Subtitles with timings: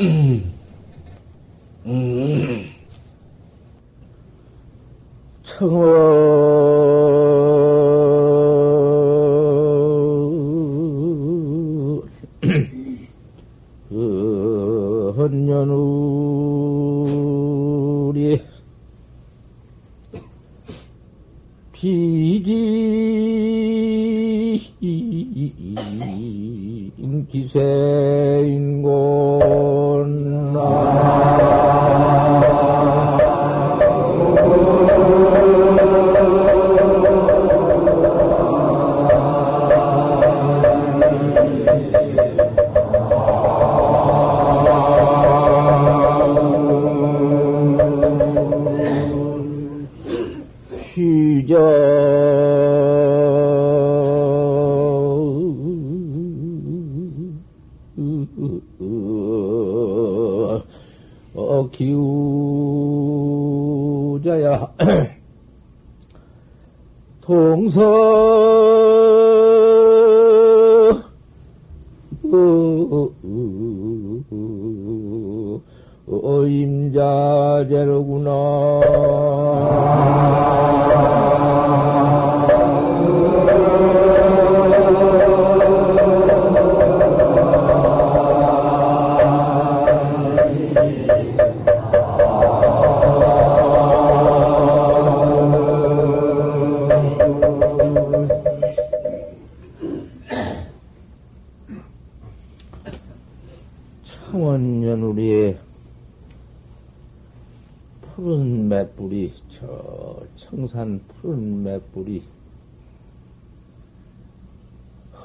[0.00, 0.52] 음.
[1.86, 2.70] 음.
[5.44, 6.23] 청어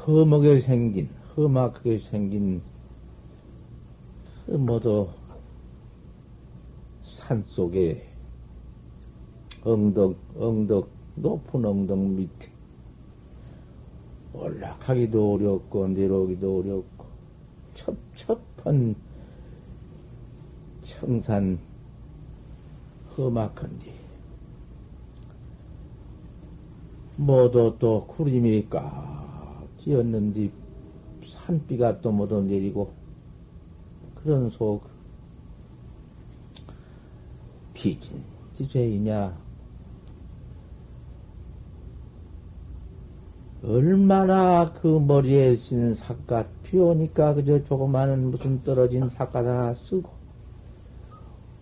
[0.09, 1.07] 험하게 생긴
[1.37, 2.63] 험하게 생긴
[4.45, 5.07] 그 모두
[7.03, 8.07] 산 속에
[9.63, 12.49] 엉덕 엉덕 높은 엉덕 밑에
[14.33, 17.05] 올라가기도 어렵고 내려오기도 어렵고
[17.75, 18.95] 첩첩한
[20.81, 21.59] 청산
[23.15, 23.91] 험악한디
[27.17, 29.08] 모두 또 구름이 꽉
[29.79, 30.51] 끼었는데
[31.25, 32.93] 산비가 또 모두 내리고
[34.15, 34.83] 그런 속
[37.73, 38.23] 비긴
[38.57, 39.37] 지죄이냐?
[43.63, 50.09] 얼마나 그 머리에 쓴 삿갓 비 오니까 그저 조그마한 무슨 떨어진 삿갓 하나 쓰고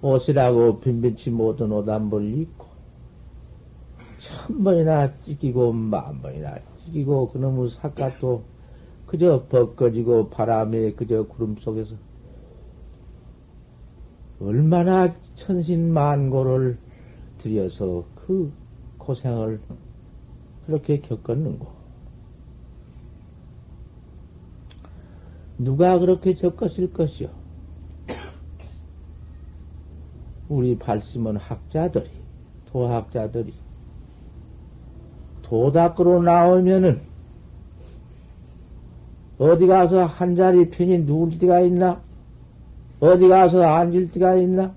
[0.02, 2.68] 옷이라고 빈빈치 못한 옷 한 벌 입고
[4.20, 8.44] 천 번이나 찢기고 만 번이나 찢기고 그놈의 삿갓도
[9.06, 11.96] 그저 벗겨지고 바람에 그저 구름 속에서
[14.40, 16.78] 얼마나 천신만고를
[17.40, 18.52] 들여서 그
[18.98, 19.60] 고생을
[20.66, 21.78] 그렇게 겪었는고.
[25.60, 27.30] 누가 그렇게 겪었을 것이요?
[30.50, 32.10] 우리 발심은 학자들이,
[32.68, 33.54] 도학자들이,
[35.48, 37.00] 도 닦으러 나오면은,
[39.38, 42.02] 어디 가서 한 자리 편히 누울 데가 있나?
[43.00, 44.76] 어디 가서 앉을 데가 있나?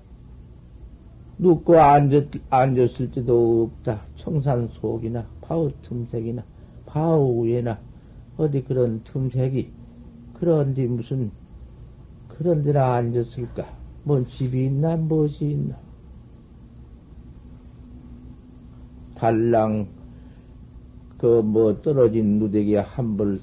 [1.39, 4.03] 눕고 앉았, 앉았을 때도 없다.
[4.15, 6.43] 청산 속이나, 파우 틈색이나,
[6.85, 7.79] 파우 위에나,
[8.37, 9.71] 어디 그런 틈색이,
[10.39, 11.31] 그런데 무슨,
[12.29, 13.65] 그런 데나 앉았을까?
[14.03, 14.95] 뭔 집이 있나?
[14.95, 15.75] 무엇이 있나?
[19.15, 19.87] 달랑,
[21.21, 23.39] 그 뭐 떨어진 누대기에 한 벌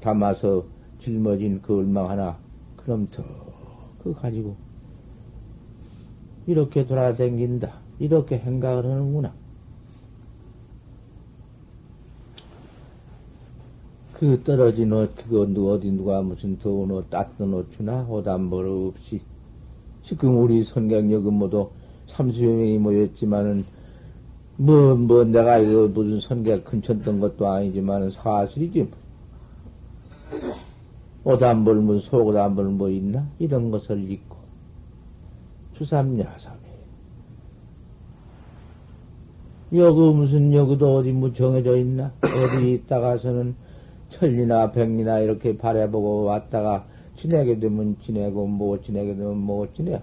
[0.00, 0.64] 담아서
[0.98, 2.36] 짊어진 그 얼마 하나,
[2.76, 3.22] 그럼 더,
[4.02, 4.56] 그 가지고,
[6.46, 7.78] 이렇게 돌아다닌다.
[8.00, 9.32] 이렇게 생각을 하는구나.
[14.14, 18.02] 그 떨어진 옷, 그거 어디 누가 무슨 더운 옷, 따뜻한 옷 주나?
[18.08, 19.20] 옷한벌 없이.
[20.02, 21.70] 지금 우리 선객역은 모두
[22.08, 23.64] 30여 명이 모였지만은,
[24.60, 28.90] 뭐, 뭐, 내가 이거 무슨 선객 근처던 것도 아니지만은 사실이지.
[31.22, 33.24] 옷한 벌, 뭐, 속옷 한 벌, 뭐 있나?
[33.38, 34.36] 이런 것을 입고.
[35.74, 36.58] 주삼야삼이.
[39.74, 42.10] 여기 무슨 여기도 어디 뭐 정해져 있나?
[42.22, 43.54] 어디 있다가서는
[44.08, 50.02] 천리나 백리나 이렇게 바라보고 왔다가 지내게 되면 지내고 못 지내게 되면 못 지내고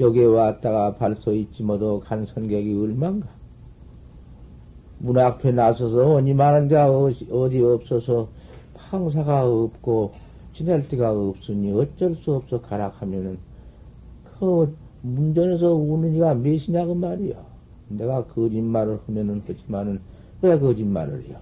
[0.00, 3.33] 여기에 왔다가 발소 있지 뭐도 간 선객이 얼만가
[5.04, 8.26] 문 앞에 나서서 언니 많은 데가 어디 없어서
[8.72, 10.14] 방사가 없고
[10.54, 13.36] 지낼 데가 없으니 어쩔 수 없어 가락하면은
[14.38, 17.36] 그 문전에서 우는 이가 몇이냐고 말이야.
[17.88, 20.00] 내가 거짓말을 하면은 하지만은
[20.40, 21.36] 왜 거짓말을 해요?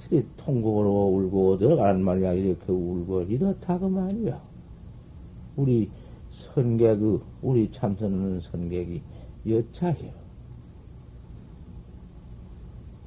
[0.00, 2.32] 틀이 통곡으로 울고 들어가는 말이야.
[2.32, 4.42] 이렇게 울고 이렇다고 말이야.
[5.54, 5.88] 우리
[6.32, 9.02] 선객, 그, 우리 참선하는 선객이
[9.46, 10.23] 여차해요.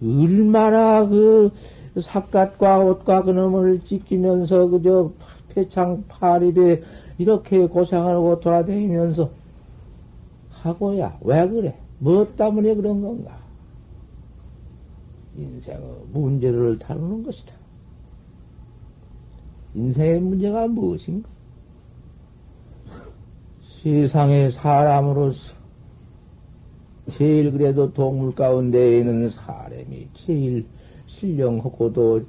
[0.02, 1.52] 얼마나 그
[2.00, 5.12] 삿갓과 옷과 그놈을 찢기면서 그저
[5.50, 6.84] 폐창 파립에
[7.18, 9.30] 이렇게 고생하고 돌아다니면서
[10.52, 11.76] 하고야 왜 그래?
[12.00, 13.38] 뭐 때문에 그런 건가?
[15.36, 15.82] 인생의
[16.14, 17.54] 문제를 다루는 것이다.
[19.74, 21.30] 인생의 문제가 무엇인가?
[23.84, 25.57] 세상의 사람으로서
[27.12, 30.66] 제일 그래도 동물 가운데 있는 사람이 제일
[31.08, 32.26] 신령하고도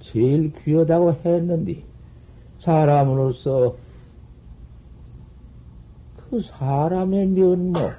[0.00, 1.82] 제일 귀하다고 했는데
[2.58, 3.76] 사람으로서
[6.16, 7.92] 그 사람의 면목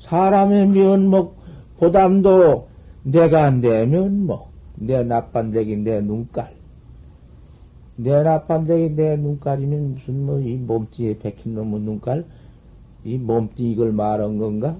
[0.00, 1.36] 사람의 면목
[1.78, 2.68] 보담도
[3.02, 6.54] 내가 내 면목 내 나빤대기 내 눈깔.
[7.96, 12.26] 내 나빤대기 내 눈깔이면 무슨 뭐 이 몸뚱이에 백힌 놈의 눈깔
[13.06, 14.76] 이 몸뚱이 이걸 말한 건가?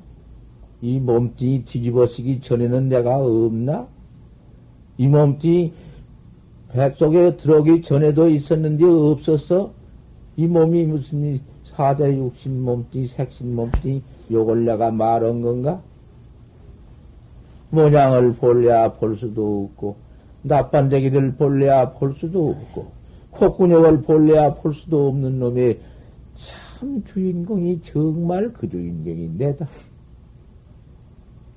[0.82, 3.86] 이 몸뚱이 뒤집어쓰기 전에는 내가 없나?
[4.98, 5.72] 이 몸뚱이
[6.72, 9.70] 뱃속에 들어오기 전에도 있었는데 없었어?
[10.36, 15.80] 이 몸이 무슨 사대 육신 몸뚱이, 색신 몸뚱이, 요걸 내가 말한 건가?
[17.70, 19.96] 모양을 볼래야 볼 수도 없고,
[20.42, 22.86] 나빤데기를 볼래야 볼 수도 없고,
[23.30, 25.78] 콧구녕을 볼래야 볼 수도 없는 놈의
[26.78, 29.66] 참 주인공이 정말 그 주인공이 내다.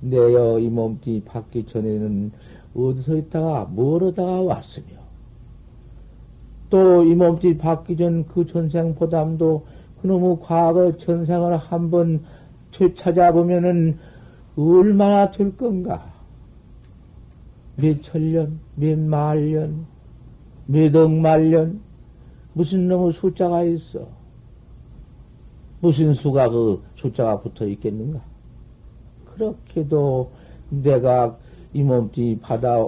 [0.00, 2.32] 내여 이 몸뚱이 받기 전에는
[2.74, 4.86] 어디서 있다가 멀어다가 왔으며
[6.70, 9.66] 또 이 몸뚱이 받기 전 그 전생 보담도
[10.00, 12.24] 그놈의 과거 전생을 한번
[12.94, 13.98] 찾아보면은
[14.56, 16.10] 얼마나 될 건가?
[17.76, 19.84] 몇 천년, 몇 만년,
[20.66, 21.80] 몇 억만년,
[22.54, 24.19] 무슨 놈의 숫자가 있어?
[25.80, 28.20] 무슨 수가 그 숫자가 붙어 있겠는가?
[29.24, 30.30] 그렇게도
[30.68, 31.38] 내가
[31.72, 32.86] 이 몸뚱이 받아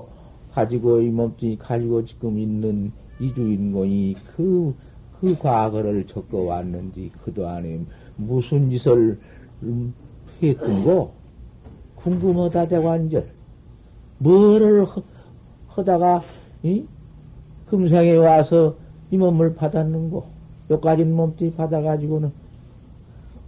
[0.53, 4.75] 가지고 이 몸뚱이 가지고 지금 있는 이 주인공이 그,
[5.21, 7.81] 그 과거를 적어 왔는지 그동안에
[8.17, 9.19] 무슨 짓을
[10.43, 11.12] 했던고
[11.95, 13.31] 궁금하다 대관절
[14.19, 15.03] 뭐를 허,
[15.69, 16.23] 하다가
[16.62, 16.85] 이?
[17.67, 18.77] 금상에 와서
[19.11, 20.27] 이 몸을 받았는고
[20.71, 22.33] 여기까진 몸뚱이 받아가지고는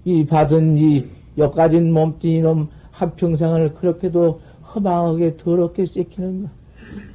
[0.05, 1.07] 이 받은 이
[1.39, 4.41] 여기까진 몸뚱이 놈 한평생을 그렇게도
[4.75, 6.51] 허망하게 더럽게 씻기는가?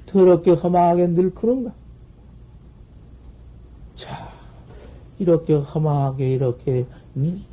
[0.05, 1.71] 더럽게 허망하게 늙그런가?
[3.95, 4.29] 자,
[5.19, 7.43] 이렇게 허망하게 이렇게 음?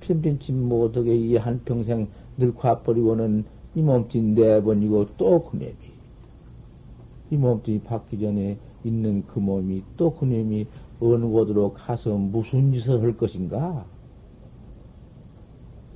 [0.00, 5.74] 편편치 못하게 이 한평생 늙고 버리고는 이 몸뚱이 네 번이고 또 그놈이
[7.30, 10.66] 이 몸뚱이 받기 전에 있는 그 몸이 또 그놈이
[11.00, 13.84] 어느 곳으로 가서 무슨 짓을 할 것인가?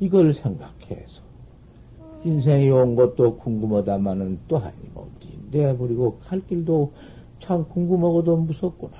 [0.00, 1.22] 이걸 생각해서
[2.24, 6.92] 인생이 온 것도 궁금하다마는 이 몸뚱이 내버리고 갈 길도
[7.38, 8.96] 참 궁금하고도 무섭구나.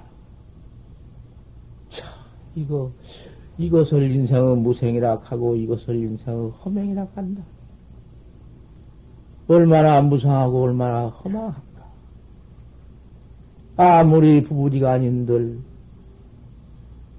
[1.89, 2.07] 자,
[2.55, 2.93] 이거
[3.57, 7.43] 이것을 인생의 무생이라 하고 이것을 인생의 허맹이라 한다.
[9.49, 11.63] 얼마나 무상하고 얼마나 허망한가.
[13.77, 15.59] 아무리 부부지가 아닌들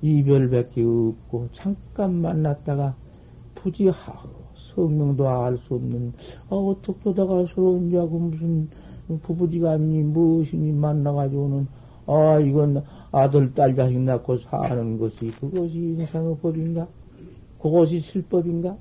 [0.01, 2.95] 이별 밖에 없고 잠깐 만났다가
[3.65, 4.29] 부지하고
[4.75, 6.13] 성명도 알 수 없는
[6.49, 8.69] 아, 어떻게 하다가 서로 이제하고 무슨
[9.67, 11.67] 아니니 무엇이니 만나가지고는
[12.07, 16.87] 아 이건 아들, 딸, 자식 낳고 사는 것이 그것이 인생의 법인가?
[17.59, 18.77] 그것이 실법인가?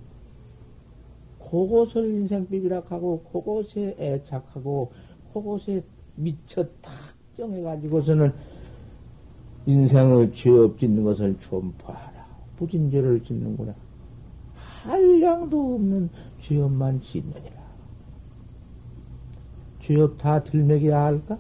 [1.39, 4.93] 그것을 인생법이라 하고 그것에 애착하고
[5.33, 5.83] 그것에
[6.17, 6.93] 미쳐 탁
[7.37, 8.33] 정해가지고서는
[9.67, 12.13] 인생의 죄업 짓는 것을 좀 봐라.
[12.57, 13.75] 부진죄를 짓는구나.
[14.85, 16.11] 한량도 없는
[16.43, 17.65] 죄업만 짓느니라.
[19.81, 21.39] 죄업 다 들먹여야 할까?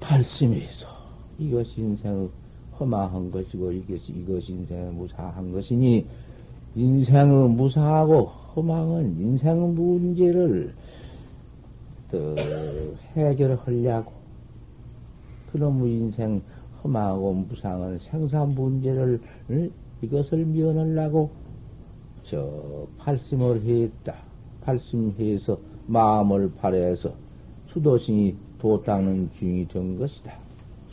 [0.00, 0.86] 발심해서
[1.36, 2.28] 이것이 인생의
[2.78, 6.06] 허망한 것이고 이것이 이것이 인생의 무사한 것이니
[6.76, 10.74] 인생의 무사하고 허망은 인생의 문제를
[12.10, 12.36] 또
[13.16, 14.12] 해결하려고
[15.50, 16.40] 그놈의 인생
[16.86, 19.20] 허망하고 무상한 생산 문제를
[20.00, 21.30] 이것을 면하려고
[22.22, 24.14] 저 팔심을 했다.
[24.62, 27.12] 팔심해서 마음을 발해서
[27.68, 30.32] 수도신이 도 닦는 중이 된 것이다.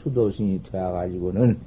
[0.04, 1.58] 수도신이 되어가지고는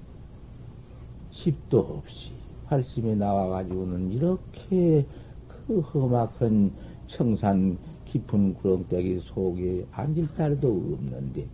[1.30, 2.30] 집도 없이
[2.66, 5.06] 팔심에 나와가지고는 이렇게
[5.48, 6.72] 그 험악한
[7.06, 11.46] 청산 깊은 구렁대기 속에 앉을 자리도 없는데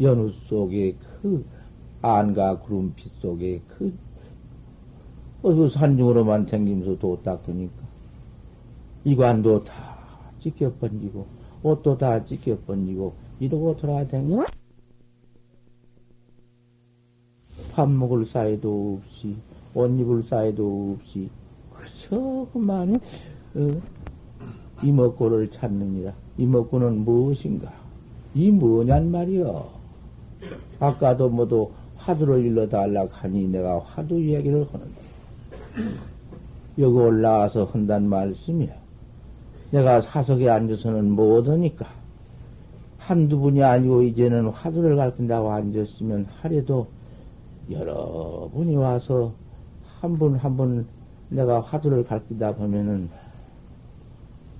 [0.00, 1.44] 연우 속에 그
[2.02, 3.92] 안과 구름빛 속에 그
[5.42, 7.74] 어서 산중으로만 댕기면서 도 닦으니까
[9.04, 9.98] 이관도 다
[10.40, 11.26] 찢겨 번지고
[11.62, 14.44] 옷도 다 찢겨 번지고 이러고 돌아다니고
[17.72, 19.36] 밥 먹을 사이도 없이
[19.74, 21.30] 옷 입을 사이도 없이
[21.72, 23.00] 그저 그만
[23.54, 23.80] 어,
[24.82, 26.14] 이먹고를 찾느니라.
[26.38, 27.72] 이먹고는 무엇인가?
[28.34, 29.79] 이 뭐냔 말이여
[30.78, 35.00] 아까도 모두 화두를 일러달라 하니 내가 화두 이야기를 하는데
[36.78, 38.72] 여기 올라와서 한단 말씀이야.
[39.70, 41.86] 내가 사석에 앉아서는 못하니까
[42.98, 46.86] 한두 분이 아니고 이제는 화두를 가르친다고 앉았으면 하래도
[47.70, 49.32] 여러 분이 와서
[50.00, 50.86] 한 분 한 분
[51.28, 53.10] 내가 화두를 가르치다 보면은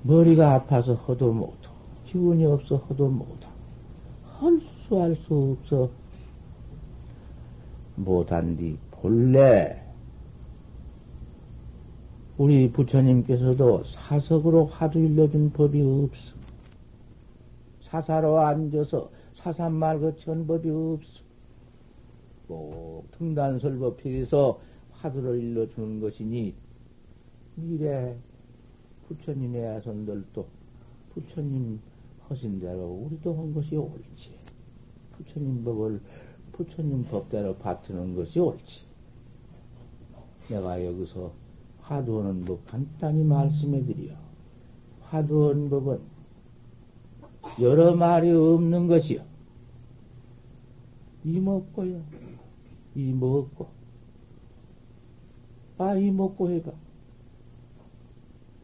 [0.02, 1.74] 머리가 아파서 허도 못하고
[2.06, 3.54] 기운이 없어 허도 못하고
[4.38, 4.60] 할
[4.90, 5.88] 수할 수 없어
[7.94, 9.80] 못한뒤 본래
[12.36, 16.34] 우리 부처님께서도 사석으로 화두 일러준 법이 없어.
[17.82, 21.22] 사사로 앉아서 사산말 거치한 법이 없어.
[22.48, 24.58] 꼭 등단설법필에서
[24.92, 26.52] 화두를 일러주는 것이니
[27.54, 28.16] 미래
[29.06, 30.46] 부처님의 아손들도
[31.14, 31.78] 부처님
[32.26, 34.39] 하신 대로 우리도 한 것이 옳지.
[35.20, 36.00] 부처님 법을
[36.52, 38.82] 부처님 법대로 받드는 것이 옳지.
[40.48, 41.32] 내가 여기서
[41.82, 44.14] 화두하는 법 간단히 말씀해 드려.
[45.02, 46.00] 화두하는 법은
[47.60, 49.22] 여러 말이 없는 것이요.
[51.24, 52.02] 이 먹고요.
[52.94, 53.68] 이 먹고.
[55.78, 56.72] 아, 이 먹고 해봐.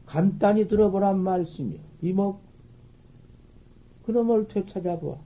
[0.06, 1.80] 간단히 들어보란 말씀이요.
[2.02, 2.40] 이 먹,
[4.04, 5.25] 그놈을 되찾아봐.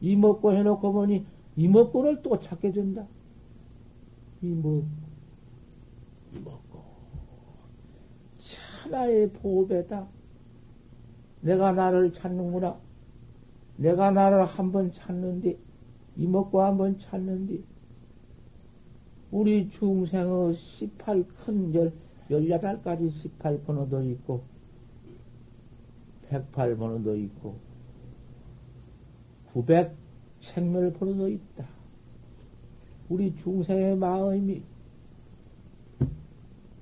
[0.00, 3.06] 이먹고 해놓고 보니 이먹고를 또 찾게 된다.
[4.42, 4.84] 이먹,
[6.34, 6.84] 이먹고.
[8.82, 10.06] 하나의 보배다.
[11.40, 12.78] 내가 나를 찾는구나.
[13.76, 15.56] 내가 나를 한 번 찾는데,
[16.16, 17.60] 이먹고 한 번 찾는데,
[19.30, 21.92] 우리 중생의 18, 큰 열,
[22.30, 24.42] 18가지 18번호도 있고,
[26.30, 27.56] 108번호도 있고,
[29.54, 29.94] 900
[30.40, 31.64] 생멸 번호도 있다.
[33.08, 34.62] 우리 중생의 마음이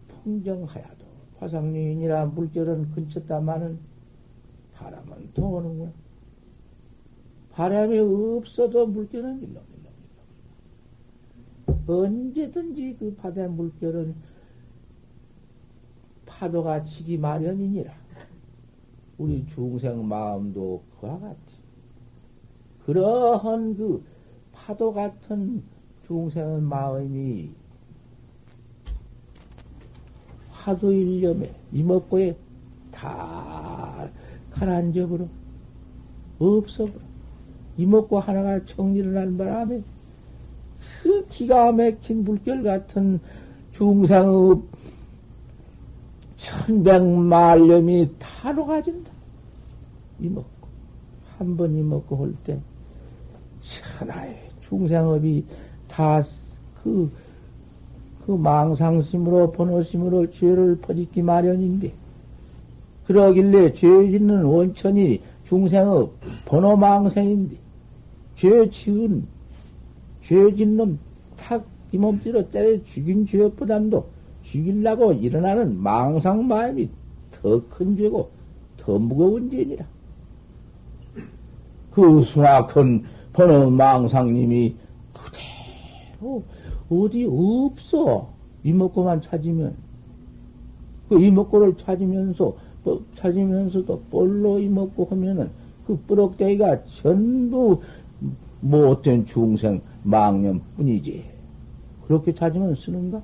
[0.09, 1.05] 풍정하여도
[1.39, 3.79] 화상유인이라 물결은 근처다마는
[4.73, 5.93] 바람은 도는구나.
[7.51, 9.93] 바람이 없어도 물결은 일렁 일렁
[11.67, 12.05] 일렁.
[12.05, 14.15] 언제든지 그 바다 물결은
[16.25, 17.93] 파도가 치기 마련이니라.
[19.19, 21.52] 우리 중생 마음도 그와 같아.
[22.87, 24.05] 그러한 그
[24.53, 25.63] 파도 같은
[26.07, 27.51] 중생의 마음이
[30.51, 32.37] 화두 일념에 이먹고에
[32.91, 34.09] 다
[34.51, 35.27] 가라앉아버려.
[36.39, 37.01] 없어버려.
[37.79, 39.83] 이먹고 하나가 정리를 한 바람에
[41.03, 43.21] 그 기가 막힌 물결 같은
[43.73, 44.63] 중상의
[46.37, 49.11] 천백만념이 다 녹아진다.
[50.21, 50.63] 이먹고.
[51.39, 52.61] 한번 이먹고 올 때,
[53.63, 55.45] 천하의 중생업이
[55.89, 56.23] 다
[56.83, 57.11] 그,
[58.27, 61.93] 그 망상심으로, 번호심으로 죄를 퍼짓기 마련인데,
[63.07, 66.09] 그러길래 죄 짓는 원천이 중생의
[66.45, 67.57] 번호망생인데,
[68.35, 69.27] 죄 지은,
[70.23, 70.99] 죄 짓는
[71.37, 74.07] 탁 이 몸띠로 때려 죽인 죄보담도
[74.43, 76.89] 죽이려고 일어나는 망상 마음이
[77.31, 78.31] 더 큰 죄고,
[78.79, 79.85] 더 무거운 죄니라.
[81.91, 84.77] 그 수락한 번호 망상님이
[85.13, 86.43] 그대로
[86.91, 88.31] 어디 없어.
[88.65, 89.75] 이먹고만 찾으면.
[91.09, 95.51] 그 이먹고를 찾으면서, 또 찾으면서도 볼로 이먹고 하면은
[95.87, 97.81] 그 뿌럭대기가 전부
[98.61, 101.25] 못된 중생 망념 뿐이지.
[102.07, 103.21] 그렇게 찾으면 쓰는가?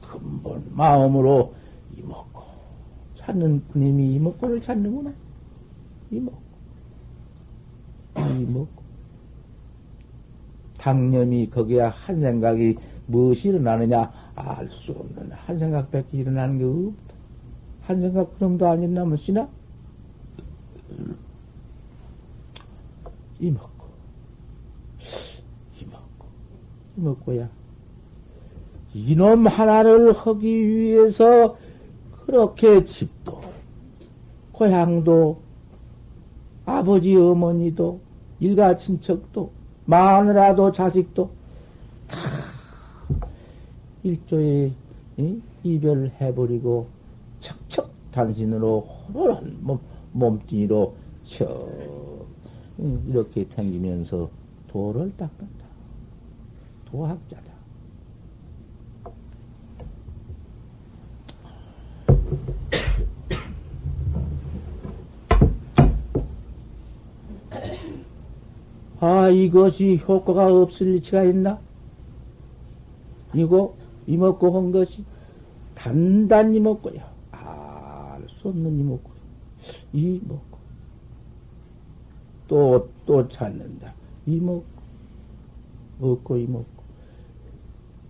[0.00, 1.52] 근본 마음으로
[1.98, 2.42] 이먹고
[3.16, 5.12] 찾는 그님이 이먹고를 찾는구나.
[6.10, 6.47] 이먹
[8.24, 8.30] 고.
[8.34, 8.88] 이먹고.
[10.78, 14.12] 당념이 거기에 한 생각이 무엇이 일어나느냐?
[14.34, 17.14] 알 수 없는 한 생각밖에 일어나는 게 없다.
[17.82, 19.48] 한 생각 그럼도 안 일어나면 쓰나?
[23.40, 23.84] 이 먹고,
[25.80, 26.26] 이 먹고,
[26.96, 27.48] 이 먹고야.
[28.94, 31.56] 이놈 하나를 하기 위해서
[32.26, 33.40] 그렇게 집도,
[34.52, 35.40] 고향도,
[36.66, 38.00] 아버지, 어머니도,
[38.40, 39.50] 일가 친척도,
[39.84, 41.30] 마누라도, 자식도,
[42.06, 42.18] 다
[44.02, 44.72] 일조에
[45.62, 46.86] 이별해버리고,
[47.40, 49.78] 척척 단신으로 호로란 몸,
[50.12, 51.68] 몸뚱이로 쳐
[53.06, 54.30] 이렇게 탱기면서
[54.68, 55.66] 도를 닦는다.
[56.86, 57.47] 도학자다.
[69.00, 71.58] 아, 이것이 효과가 없을 리치가 있나?
[73.34, 73.74] 이거,
[74.06, 75.04] 이먹고 한 것이
[75.74, 77.00] 단단히 먹고요.
[77.30, 79.10] 알 수 없는 이먹고.
[79.92, 80.58] 이먹고.
[82.48, 83.92] 또, 또 찾는다.
[84.26, 84.64] 이먹고.
[85.98, 86.78] 먹고 이먹고.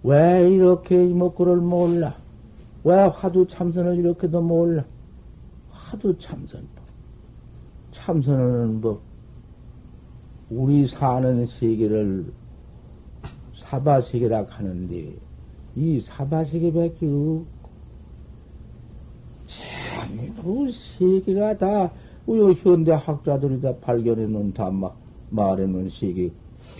[0.04, 2.16] 왜 이렇게 이먹고를 몰라?
[2.84, 4.84] 왜 화두 참선을 이렇게도 몰라?
[5.70, 6.84] 화두 참선법.
[7.90, 9.07] 참선은 법.
[10.50, 12.32] 우리 사는 세계를
[13.54, 15.14] 사바세계라 하는데,
[15.76, 17.46] 이 사바세계밖에 없고,
[19.46, 21.92] 참그 세계가 다,
[22.26, 24.98] 우리 현대 학자들이 다 발견해 놓은 다 막,
[25.30, 26.30] 말해 놓은 세계,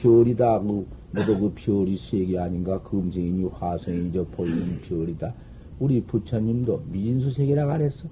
[0.01, 2.81] 별이다, 그, 모두 그 별이 세계 아닌가?
[2.83, 5.35] 금생이니 화성이니 저 보이는 별이다.
[5.79, 8.09] 우리 부처님도 미진수 세계라고 안 했어.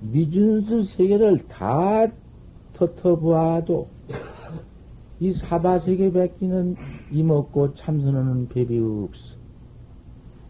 [0.00, 2.06] 미진수 세계를 다
[2.72, 3.88] 터터보아도
[5.20, 6.76] 이 사바세계 뱉기는
[7.12, 9.36] 이먹고 참선하는 법이 없어.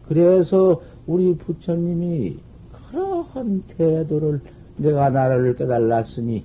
[0.07, 2.39] 그래서 우리 부처님이
[2.71, 4.41] 그러한 태도를
[4.77, 6.45] 내가 나를 깨달았으니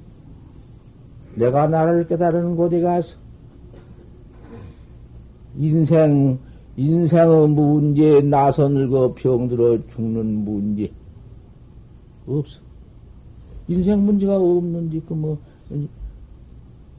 [1.36, 3.18] 내가 나를 깨달은 곳에 가서
[5.58, 6.40] 인생
[6.78, 10.92] 인생의 문제 나서 늙어 병들어 죽는 문제
[12.28, 12.60] 없어.
[13.68, 15.38] 인생 문제가 없는지 그뭐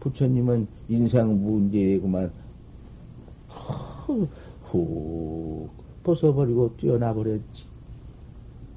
[0.00, 2.30] 부처님은 인생 문제구만
[4.70, 5.68] 후
[6.04, 7.64] 벗어버리고 뛰어나 버렸지.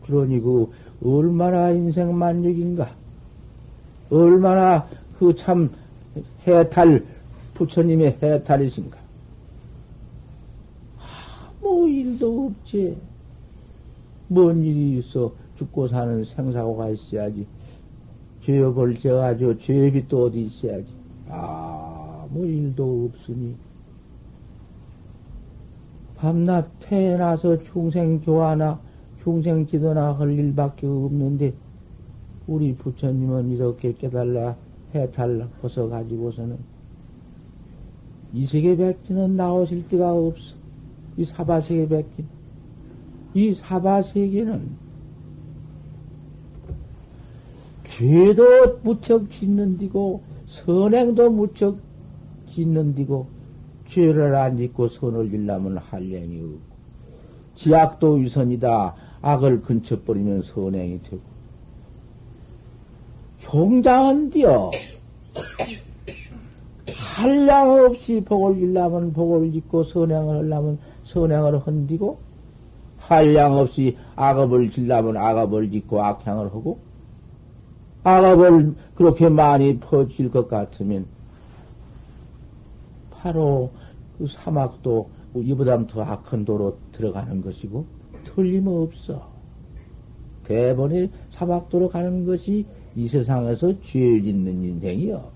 [0.05, 0.71] 그러니 그
[1.03, 2.95] 얼마나 인생 만족인가?
[4.09, 4.87] 얼마나
[5.19, 5.69] 그 참
[6.47, 7.05] 해탈
[7.53, 8.97] 부처님의 해탈이신가?
[11.61, 12.97] 아무 일도 없지.
[14.27, 17.45] 뭔 일이 있어 죽고 사는 생사고가 있어야지.
[18.43, 20.87] 죄업을 져가지고 죄업이 또 어디 있어야지.
[21.27, 21.88] 아
[22.31, 23.55] 무 일도 없으니.
[26.15, 28.79] 밤낮 태어나서 중생 교화나
[29.23, 31.53] 중생 지도나 할 일밖에 없는데,
[32.47, 34.55] 우리 부처님은 이렇게 깨달라,
[34.93, 36.57] 해탈라, 벗어 가지고서는,
[38.33, 40.55] 이 세계 백기는 나오실 데가 없어.
[41.17, 42.25] 이 사바 세계 백기.
[43.33, 44.69] 이 사바 세계는,
[47.85, 51.77] 죄도 무척 짓는 디고, 선행도 무척
[52.49, 53.27] 짓는 디고,
[53.87, 56.59] 죄를 안 짓고 선을 질라면 한량이 없고,
[57.55, 58.95] 지악도 위선이다.
[59.21, 61.21] 악을 근처버리면 선행이 되고.
[63.39, 64.71] 형장은디요.
[66.95, 72.19] 한량 없이 복을 질라면 복을 짓고 선행을 하려면 선행을 헌디고
[72.97, 76.79] 한량 없이 악업을 질라면 악업을 짓고 악향을 하고
[78.03, 81.05] 악업을 그렇게 많이 퍼질 것 같으면
[83.21, 83.71] 바로
[84.17, 87.85] 그 사막도 이보다 더 악한 도로 들어가는 것이고
[88.23, 89.29] 틀림없어.
[90.43, 95.31] 대번에 사막도로 가는 것이 이 세상에서 죄를 짓는 인생이요.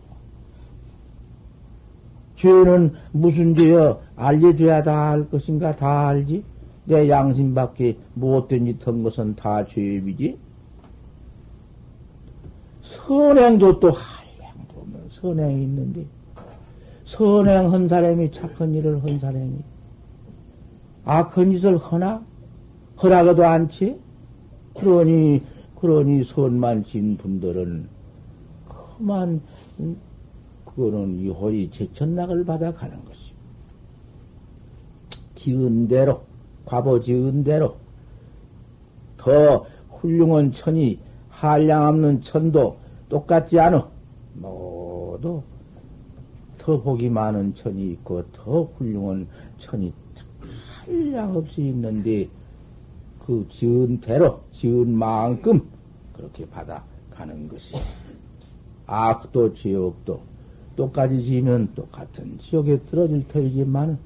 [2.38, 6.44] 죄는 무슨 죄여 알려줘야 다 알 것인가 다 알지?
[6.86, 10.38] 내 양심밖에 못된 짓 한 것은 다 죄입이지?
[12.82, 16.06] 선행도 또 한량도 없는 선행이 있는데
[17.14, 19.60] 선행한 사람이 착한 일을 한 사람이
[21.06, 22.24] 악한 짓을 하나?
[23.02, 24.00] 허락하도 않지?
[24.74, 25.44] 그러니,
[25.80, 27.88] 그러니 손만 진 분들은
[28.68, 29.42] 그만,
[30.66, 33.34] 그거는 이호의 제천락을 받아 가는 것이.
[35.36, 36.22] 지은 대로,
[36.66, 37.76] 과보 지은 대로,
[39.18, 41.00] 더 훌륭한 천이,
[41.30, 42.78] 한량 없는 천도
[43.10, 43.88] 똑같지 않아.
[44.36, 45.44] 모두
[46.64, 49.92] 더 복이 많은 천이 있고, 더 훌륭한 천이
[50.86, 52.30] 한량 없이 있는데
[53.26, 55.68] 그 지은 대로 지은 만큼
[56.14, 57.76] 그렇게 받아가는 것이
[58.86, 60.22] 악도 지옥도
[60.76, 63.98] 똑같이 지면 똑같은 지옥에 떨어질 터이지만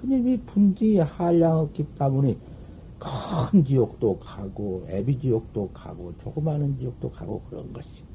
[0.00, 2.36] 큰님이 분징이 한량 없기 때문에
[2.98, 8.07] 큰 지옥도 가고 애비 지옥도 가고 조그마한 지옥도 가고 그런 것이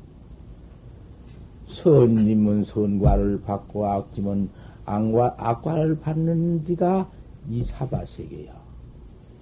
[1.73, 4.49] 선님은 선과를 받고 악지은
[4.85, 7.09] 악과, 악과를 받는 데가
[7.49, 8.53] 이 사바세계야.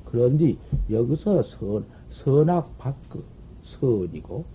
[0.05, 0.55] 그런데
[0.89, 3.23] 여기서 선, 선악 밖그
[3.63, 4.45] 선이고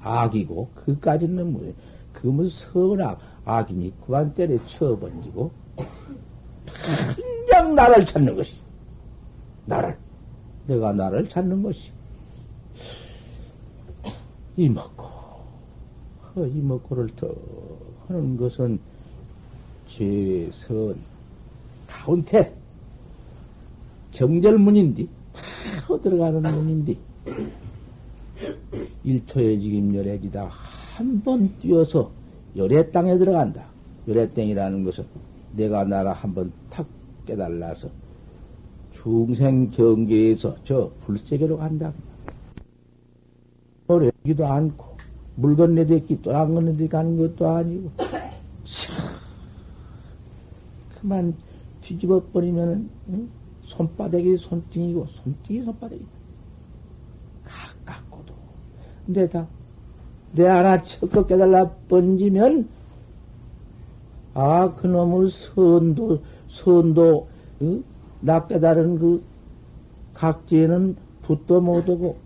[0.00, 1.74] 악이고 그까지는 뭐래.
[2.12, 3.92] 그 무슨 선악 악이니?
[4.04, 5.50] 그만 때려 쳐번지고
[7.46, 8.56] 당장 나를 찾는 것이.
[9.66, 9.96] 나를.
[10.66, 11.90] 내가 나를 찾는 것이.
[14.56, 15.15] 이먹고
[16.36, 17.34] 어, 이먹고를 더
[18.08, 18.78] 하는 것은
[19.88, 20.96] 제선
[21.86, 22.54] 가운데
[24.12, 25.06] 정절문인데
[25.86, 26.96] 바로 들어가는 문인데
[29.04, 32.10] 일초에 지금 열애기다 한 번 뛰어서
[32.56, 33.66] 열애 땅에 들어간다.
[34.08, 35.04] 열애 땅이라는 것은
[35.54, 36.86] 내가 나라 한 번 탁
[37.26, 37.88] 깨달라서
[38.92, 41.92] 중생 경계에서 저 불세계로 간다.
[43.88, 44.95] 오래기도 않고
[45.36, 47.90] 물 건네대기 또 안 건네대기 가는 것도 아니고
[51.00, 51.34] 그만
[51.80, 53.28] 뒤집어 버리면은 응?
[53.64, 56.04] 손바닥이 손등이고 손등이 손바닥이
[57.44, 58.34] 가깝고도
[59.06, 59.46] 내다
[60.32, 62.68] 내 하나 척껏 깨달라 번지면
[64.34, 67.28] 아 그놈의 선도 선도
[67.62, 67.84] 응?
[68.20, 69.22] 나 깨달은 그
[70.14, 72.16] 각지에는 붙도 못하고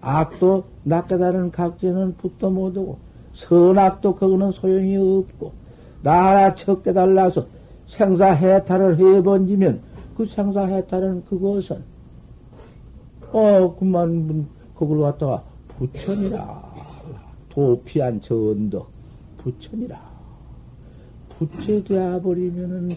[0.00, 2.98] 악도 나 깨달은 각지에는 붙도 못하고
[3.34, 5.52] 선악도 그거는 소용이 없고
[6.02, 7.46] 나 하나 척 깨달라서
[7.86, 9.82] 생사해탈을 해번지면
[10.16, 11.82] 그 생사해탈은 그것은
[13.32, 15.42] 어 그만 그걸 갖다가
[15.76, 16.70] 부처니라.
[17.50, 18.90] 도피한 전덕
[19.38, 20.00] 부처니라.
[21.38, 22.90] 부처 되어 버리면은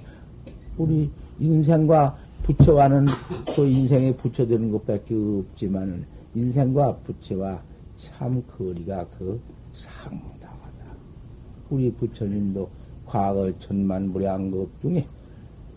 [0.77, 3.07] 우리 인생과 부처와는
[3.55, 7.61] 그 인생에 부처되는 것밖에 없지만은 인생과 부처와
[7.97, 9.39] 참 거리가 그
[9.73, 10.53] 상당하다.
[11.69, 12.69] 우리 부처님도
[13.05, 15.07] 과거 천만불량급 중에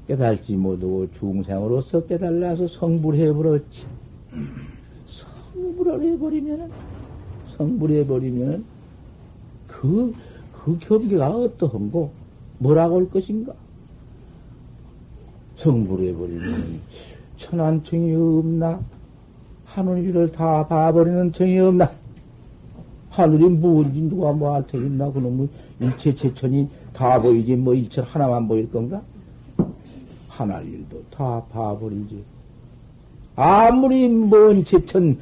[0.07, 3.87] 깨달지 못하고 중생으로서 깨달라서 성불해버렸지.
[5.07, 6.71] 성불을 해버리면은,
[7.49, 8.65] 성불해버리면은,
[9.67, 10.15] 그,
[10.53, 12.11] 그 경계가 어떠한고,
[12.59, 13.55] 뭐라고 할 것인가?
[15.57, 16.81] 성불해버리면,
[17.37, 18.81] 천안청이 없나?
[19.77, 21.91] 하늘 위를 다 봐버리는 청이 없나?
[23.11, 25.13] 하늘이 뭔지 누가 뭐할 테겠나?
[25.13, 25.49] 그놈의
[25.81, 29.03] 일체 제천이 다 보이지 뭐 일체 하나만 보일 건가?
[30.29, 32.25] 하나일 일도 다 봐버리지.
[33.35, 35.19] 아무리 먼 제천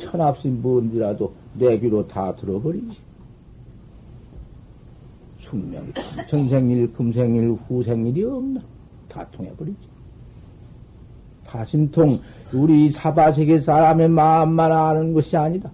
[0.00, 2.98] 천합시 뭔지라도 내 귀로 다 들어버리지.
[5.42, 5.92] 숙명,
[6.28, 8.62] 전생일, 금생일, 후생일이 없나?
[9.08, 9.91] 다 통해버리지.
[11.52, 12.18] 다심통,
[12.54, 15.70] 우리 사바세계 사람의 마음만 아는 것이 아니다.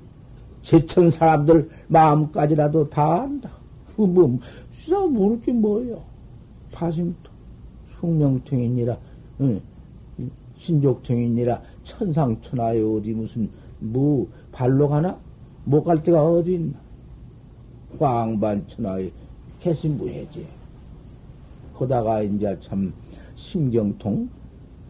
[0.63, 3.49] 제천 사람들 마음까지라도 다 안다.
[3.95, 4.39] 그 뭐,
[4.73, 6.03] 수사 모를 게 뭐예요?
[6.73, 7.33] 파심통,
[8.01, 8.99] 숙명통이니라,
[9.41, 9.61] 응.
[10.59, 15.17] 신족통이니라, 천상천하에 어디 무슨, 뭐, 발로 가나?
[15.65, 16.77] 못 갈 데가 어디 있나?
[18.01, 19.11] 광반천하에
[19.61, 20.45] 개신부해지.
[21.75, 22.93] 거다가 이제 참,
[23.37, 24.29] 심경통,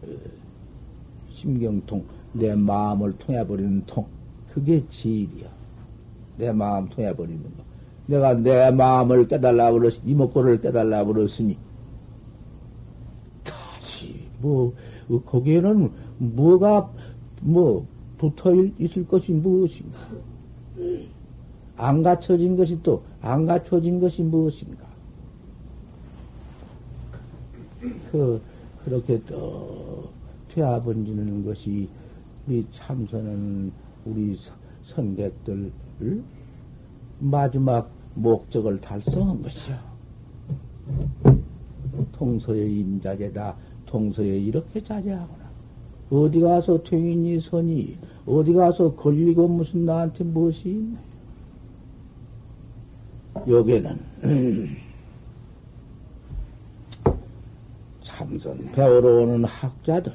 [0.01, 0.38] 어,
[1.39, 4.05] 심경통, 내 마음을 통해버리는 통.
[4.51, 5.47] 그게 지일이야.
[6.37, 7.63] 내 마음 통해버리는 거.
[8.07, 11.57] 내가 내 마음을 깨달라 버렸으니, 이목구를 깨달라 버렸으니,
[13.43, 14.73] 다시, 뭐,
[15.25, 16.91] 거기에는 뭐가,
[17.41, 17.85] 뭐,
[18.17, 19.97] 붙어 있을 것이 무엇인가?
[21.77, 24.83] 안 갖춰진 것이 또, 안 갖춰진 것이 무엇인가?
[28.11, 28.41] 그,
[28.83, 29.88] 그렇게 또,
[30.49, 31.89] 되어번지는 것이,
[32.47, 33.71] 우리 참선은
[34.05, 34.37] 우리
[34.83, 35.71] 선객들,
[37.19, 39.89] 마지막 목적을 달성한 것이야.
[42.11, 43.55] 통서의 임자제다.
[43.85, 45.49] 통서에 이렇게 자제하거나.
[46.11, 50.99] 어디 가서 퇴인이 선이, 어디 가서 걸리고 무슨 나한테 무엇이 있나.
[53.47, 53.99] 여기는,
[58.01, 60.13] 참선 배우러 오는 학자들,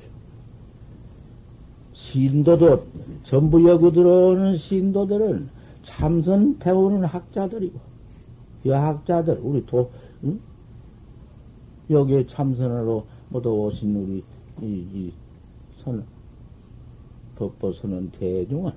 [2.14, 2.80] 신도들,
[3.24, 5.48] 전부 여기 들어오는 신도들은
[5.82, 7.80] 참선 배우는 학자들이고,
[8.64, 9.90] 이 학자들, 우리 도,
[10.22, 10.38] 응?
[11.90, 14.24] 여기에 참선으로 모두 오신 우리
[14.62, 15.12] 이, 이,
[15.82, 16.04] 선,
[17.34, 18.70] 법보선은 대중은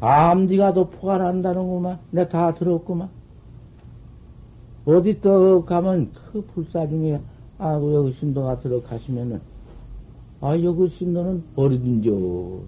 [0.00, 1.98] 암디가 도포가 난다는구만.
[2.10, 3.10] 내 다 들었구만.
[4.86, 7.20] 어디 또 가면 그 불사 중에
[7.58, 9.40] 아 여기 신도가 들어가시면은
[10.40, 12.64] 아 여기 신도는 어디든지요.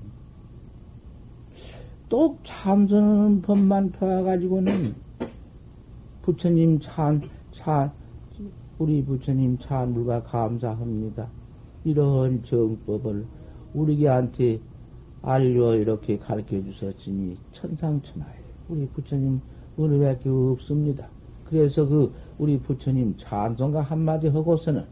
[2.09, 4.95] 또 참선하는 법만 펴가지고는
[6.23, 7.21] 부처님 찬,
[7.53, 7.93] 찬,
[8.79, 11.29] 우리 부처님 찬물과 감사합니다.
[11.85, 13.27] 이런 정법을
[13.75, 14.61] 우리한테
[15.21, 18.35] 알려 이렇게 가르쳐 주셨으니 천상천하에
[18.69, 19.41] 우리 부처님
[19.79, 21.09] 은혜밖에 없습니다.
[21.45, 24.85] 그래서 그 우리 부처님 찬송가 한마디 하고서는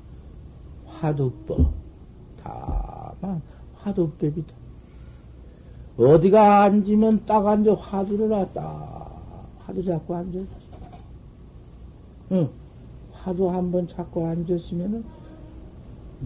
[0.85, 1.86] 화두법
[3.21, 3.41] 다만
[3.75, 4.55] 화두법이다.
[5.99, 9.07] 어디가 앉으면 딱 앉아 화두를 놨다.
[9.59, 10.39] 화두 잡고 앉아.
[12.33, 12.49] 응.
[13.13, 15.05] 화두 한 번 잡고 앉았으면은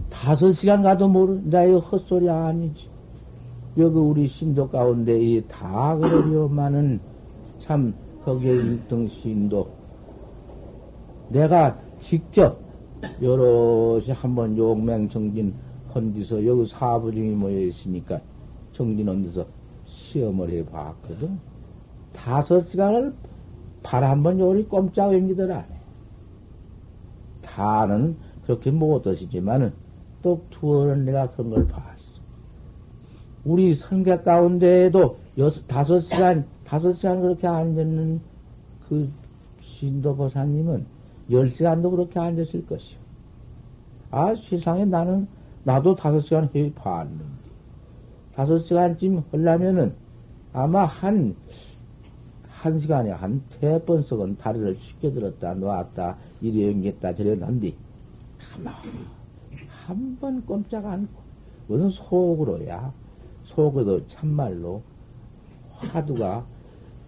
[0.09, 1.07] 다섯 시간 가도
[1.45, 2.89] 나 이거 헛소리 아니지.
[3.77, 6.99] 여기 우리 신도 가운데 이 다 그러려만은
[7.59, 7.93] 참
[8.25, 9.67] 거기에 1등 신도
[11.29, 12.59] 내가 직접
[13.21, 15.53] 여럿이 한번 용맹정진
[15.93, 18.19] 헌디서 여기 사부중이 모여 있으니까
[18.73, 19.45] 정진 헌디서
[19.85, 21.39] 시험을 해 봤거든.
[22.13, 23.13] 다섯 시간을
[23.83, 25.81] 발 한 번 요리 꼼짝 앵기들 안 해.
[27.41, 29.73] 다는 그렇게 못하시지만은
[30.21, 31.91] 또 두어는 내가 그런 걸 봤어.
[33.43, 38.21] 우리 성객 가운데에도 여섯, 다섯 시간, 다섯 시간 그렇게 앉았는
[38.87, 39.09] 그
[39.61, 40.85] 신도 보사님은
[41.31, 42.99] 열 시간도 그렇게 앉았을 것이요.
[44.11, 45.27] 아, 세상에 나는,
[45.63, 47.23] 나도 다섯 시간 해 봤는데,
[48.35, 49.93] 다섯 시간쯤 하려면은
[50.53, 51.35] 아마 한,
[52.47, 57.75] 한 시간에 한세번 썩은 다리를 쉽게 들었다, 놓았다, 이래 연겠다, 저래 난디,
[58.55, 58.81] 아마,
[59.85, 61.21] 한번 꼼짝 않고,
[61.67, 62.93] 무슨 속으로야,
[63.43, 64.81] 속에도 참말로
[65.77, 66.45] 화두가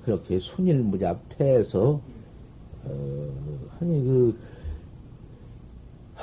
[0.03, 2.01] 그렇게 순일무잡해서
[2.85, 3.29] 어,
[3.79, 4.37] 아니 그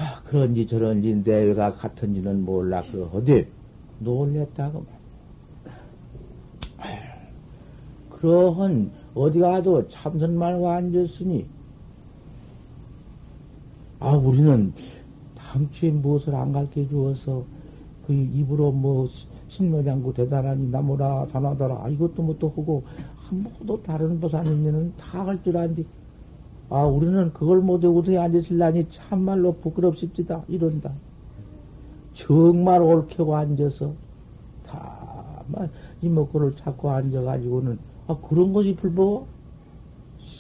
[0.01, 2.83] 하, 그런지 저런지 내외가 같은지는 몰라.
[2.91, 3.47] 그 어디?
[3.99, 4.85] 놀랬다고
[8.11, 11.47] 그러한 어디 가도 참선말과 앉았으니?
[13.99, 14.73] 아 우리는
[15.37, 17.45] 당초에 무엇을 안 가르쳐 주어서
[18.07, 19.07] 그 입으로 뭐
[19.49, 21.89] 신묘장구 대단하니 나무라 단하더라.
[21.89, 22.83] 이것도 뭐 또 하고
[23.29, 25.85] 한번도 다른 보살님들은 다 할 줄 아는데
[26.71, 30.93] 아 우리는 그걸 못하고 어떻게 앉으실라니 참말로 부끄럽습니다 이런다
[32.15, 33.93] 정말 옳게고 앉아서
[34.65, 39.27] 다만 이목구를 찾고 앉아가지고는 아 그런 것이 불보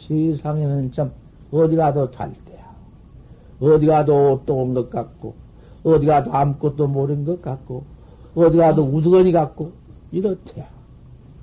[0.06, 1.12] 세상에는 참
[1.50, 2.74] 어디 가도 잘 때야
[3.60, 5.34] 어디 가도 없는 것 같고
[5.82, 7.84] 어디 가도 아무것도 모르는 것 같고
[8.34, 9.72] 어디 가도 우두거니 같고,
[10.12, 10.68] 이렇대야.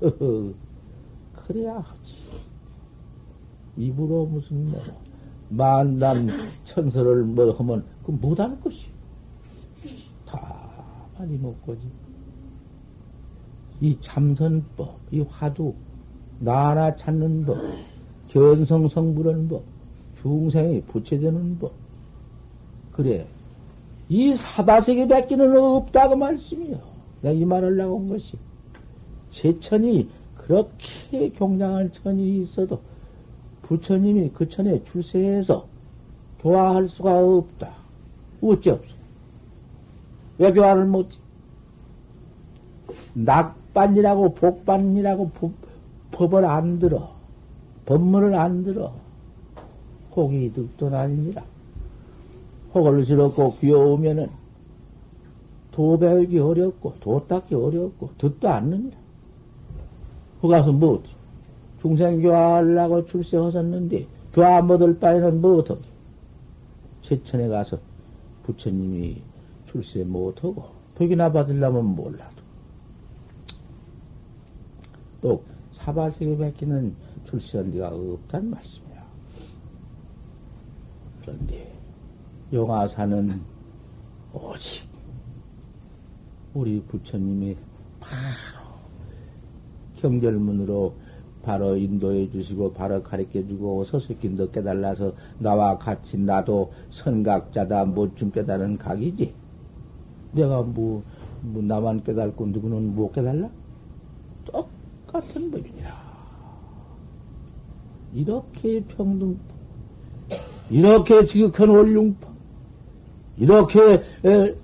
[0.00, 2.17] 그래야 하지.
[3.78, 4.82] 입으로 무슨 뭐,
[5.48, 6.28] 만남
[6.64, 8.86] 천설을 뭐 하면, 그 못할 것이.
[10.26, 10.68] 다
[11.16, 11.80] 많이 먹고지.
[13.80, 15.72] 이 참선법, 이 화두,
[16.40, 17.58] 나나 찾는 법,
[18.28, 19.62] 견성성불하는 법,
[20.20, 21.72] 중생이 부채되는 법.
[22.92, 23.26] 그래.
[24.08, 26.80] 이 사바세계 밖에는 없다고 말씀이요.
[27.22, 28.36] 내가 이 말을 나온 것이.
[29.30, 32.80] 제천이 그렇게 경량한 천이 있어도
[33.68, 35.66] 부처님이 그 천에 출세해서
[36.40, 37.70] 교화할 수가 없다.
[38.40, 38.94] 어찌 없어?
[40.38, 41.16] 왜 교화를 못해?
[43.12, 45.30] 낙반이라고 복반이라고
[46.12, 47.14] 법을 안 들어.
[47.84, 48.92] 법문을 안 들어.
[50.16, 51.44] 혹이 득도 아니니라.
[52.74, 54.30] 혹을 스럽고 귀여우면은
[55.72, 58.96] 도 배우기 어렵고 도 닦기 어렵고 듣도 않는다.
[60.40, 61.02] 그 가서 뭐
[61.80, 65.86] 중생 교화하려고 출세하셨는데 교화 못할 바에는 뭐 어떻게?
[67.02, 67.78] 제천에 가서
[68.42, 69.22] 부처님이
[69.66, 70.64] 출세 못하고
[70.94, 72.42] 덕이나 받으려면 몰라도
[75.20, 76.94] 또 사바세계밖에는
[77.28, 79.06] 출세한 데가 없단 말씀이야.
[81.20, 81.78] 그런데
[82.52, 83.40] 용화사는
[84.32, 84.88] 오직
[86.54, 87.56] 우리 부처님이
[88.00, 88.68] 바로
[89.96, 90.94] 경절문으로
[91.48, 99.32] 바로 인도해 주시고 바로 가르쳐 주고 서석긴도 깨달아서 나와 같이 나도 선각자다 못좀 깨달은 각이지.
[100.32, 101.02] 내가 뭐,
[101.40, 103.48] 뭐 나만 깨달고 누구는 못 깨달라?
[104.44, 106.08] 똑같은 법이야.
[108.12, 109.38] 이렇게 평등,
[110.68, 112.30] 이렇게 지극한 원룡법,
[113.38, 114.54] 이렇게 에,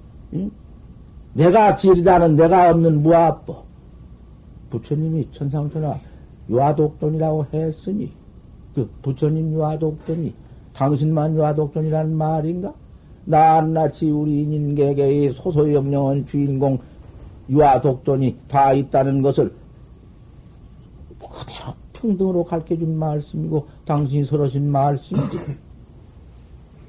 [1.32, 3.64] 내가 지리다는 내가 없는 무아법.
[4.68, 5.98] 부처님이 천상천하
[6.48, 8.12] 유아독존이라고 했으니,
[8.74, 10.34] 그 부처님 유아독존이
[10.74, 12.74] 당신만 유아독존이라는 말인가?
[13.26, 16.78] 낱낱이 우리 인인계계의 소소영령한 주인공
[17.48, 19.54] 유아독존이 다 있다는 것을
[21.18, 25.38] 그대로 평등으로 가르쳐준 말씀이고 당신이 서러신 말씀이지.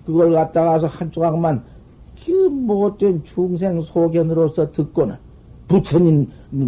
[0.06, 1.64] 그걸 갖다 가서 한 조각만
[2.26, 5.16] 그 못된 중생 소견으로서 듣고는
[5.68, 6.28] 부처님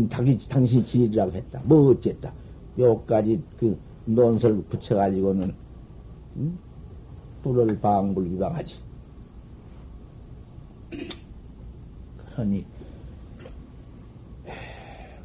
[0.10, 1.62] 당신, 당신이 지리라고 했다.
[1.66, 2.32] 뭐 어쨌다.
[2.78, 5.54] 여기까지 그 논설 붙여가지고는
[6.38, 6.60] 음?
[7.44, 8.76] 불을 방불기방하지.
[12.32, 12.66] 그러니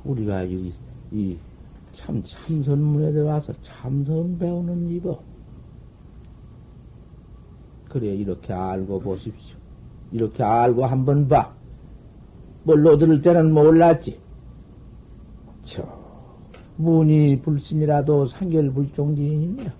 [0.04, 0.72] 우리가 이,
[1.10, 1.38] 이
[1.92, 5.22] 참, 참선문에 들어와서 참선 배우는 이거.
[7.88, 9.56] 그래, 이렇게 알고 보십시오.
[10.10, 11.52] 이렇게 알고 한번 봐.
[12.64, 14.18] 뭘로 들을 때는 몰랐지.
[15.64, 16.01] 저,
[16.82, 19.72] 문이 불신이라도 상결불종지인입니다.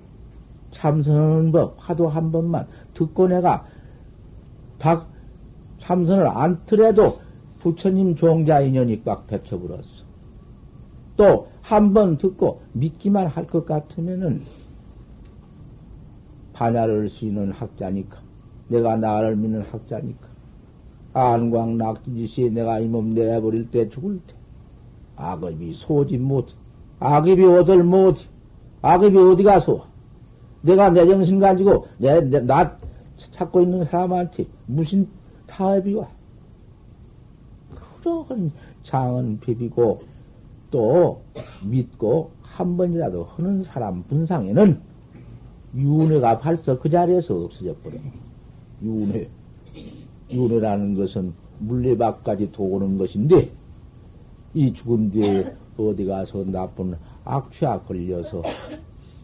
[0.70, 3.66] 참선하는 법, 하도 한 번만 듣고 내가
[4.78, 5.06] 다
[5.78, 7.20] 참선을 안더라도
[7.58, 10.04] 부처님 종자 인연이 꽉 백혀버렸어.
[11.16, 14.42] 또, 한 번 듣고 믿기만 할 것 같으면은,
[16.52, 18.20] 반야를 수 있는 학자니까.
[18.68, 20.28] 내가 나를 믿는 학자니까.
[21.12, 24.34] 안광 낙지지시에 내가 이 몸 내버릴 때 죽을 때.
[25.16, 26.46] 악업이 소지 못,
[27.02, 28.18] 악업이 어딜 못,
[28.80, 29.86] 악업이 어디 가서
[30.62, 32.76] 내가 내 정신 가지고, 내, 내, 나
[33.32, 35.08] 찾고 있는 사람한테 무슨
[35.46, 36.08] 타협이 와.
[38.00, 38.52] 그러한
[38.84, 40.02] 장은 비비고,
[40.70, 41.22] 또
[41.64, 44.80] 믿고 한 번이라도 하는 사람 분상에는
[45.74, 47.96] 윤회가 벌써 그 자리에서 없어져 버려.
[48.82, 49.28] 윤회.
[50.30, 53.50] 윤회라는 것은 물레박까지 도는 것인데,
[54.54, 58.42] 이 죽은 뒤에 어디 가서 나쁜 악취가 걸려서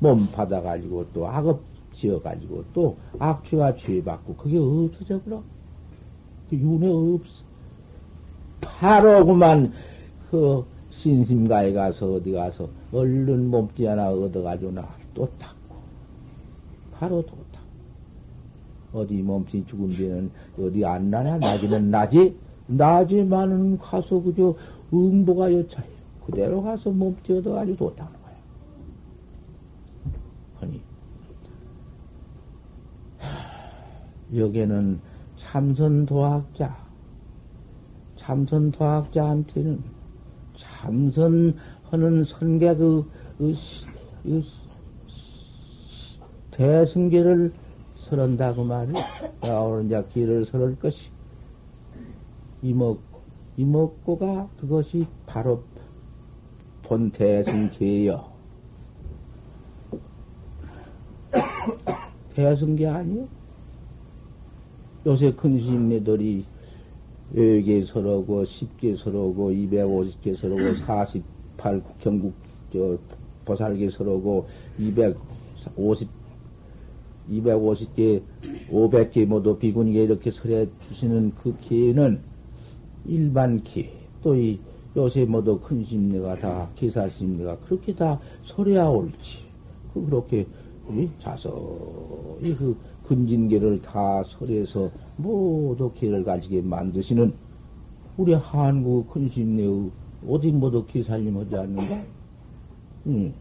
[0.00, 1.60] 몸 받아가지고 또 악업
[1.92, 5.42] 지어가지고 또 악취가 죄받고 그게 없어져 버려.
[6.48, 7.44] 그 윤회 없어.
[8.60, 9.72] 바로 그만
[10.30, 15.76] 그 신심가에 가서 어디 가서 얼른 몸띠 하나 얻어가지고 나또 닦고.
[16.92, 19.00] 바로 또 닦고.
[19.00, 21.38] 어디 몸띠 죽은 뒤에는 어디 안 나냐?
[21.38, 22.34] 나지는 나지
[22.66, 24.54] 나지만은 가서 그저
[24.92, 25.97] 응보가 여차해요
[26.28, 28.36] 그대로 가서 얻어가지고 또 닦는 거야
[30.60, 30.82] 아니
[34.34, 35.00] 여기는
[35.36, 36.76] 참선 도학자
[38.16, 39.82] 참선 도학자한테는
[40.56, 43.54] 참선하는 선계 그, 그,
[44.22, 44.42] 그
[46.50, 47.52] 대승계를
[47.94, 49.04] 설한다고 말이야.
[49.40, 51.08] 내가 오늘 이제 길을 설할 것이.
[52.62, 52.98] 이먹,
[53.56, 55.62] 이먹고가 그것이 바로
[56.88, 58.32] 본 대승계여.
[62.34, 63.28] 대승계 아니요?
[65.04, 66.46] 요새 큰 스님네들이
[67.34, 72.32] 10개 서러고, 10개 서러고, 250개 서러고, 48 경국,
[72.72, 72.96] 저,
[73.44, 74.48] 보살개 서러고,
[74.78, 76.08] 250,
[77.30, 78.22] 250개,
[78.70, 82.20] 500개 모두 비군이게 이렇게 설해 주시는 그 기회는
[83.04, 84.58] 일반 기회, 또 이,
[84.98, 89.38] 요새 모두 큰 심리가 다, 기사 심리가 그렇게 다 설해야 옳지.
[89.94, 90.44] 그, 그렇게,
[91.20, 97.32] 자서히 그, 근진계를 다 설해서 모두 계를 가지게 만드시는
[98.16, 99.90] 우리 한국 근신내의
[100.28, 102.02] 어디 모두 기사님 하지 않는가?
[103.06, 103.32] 응.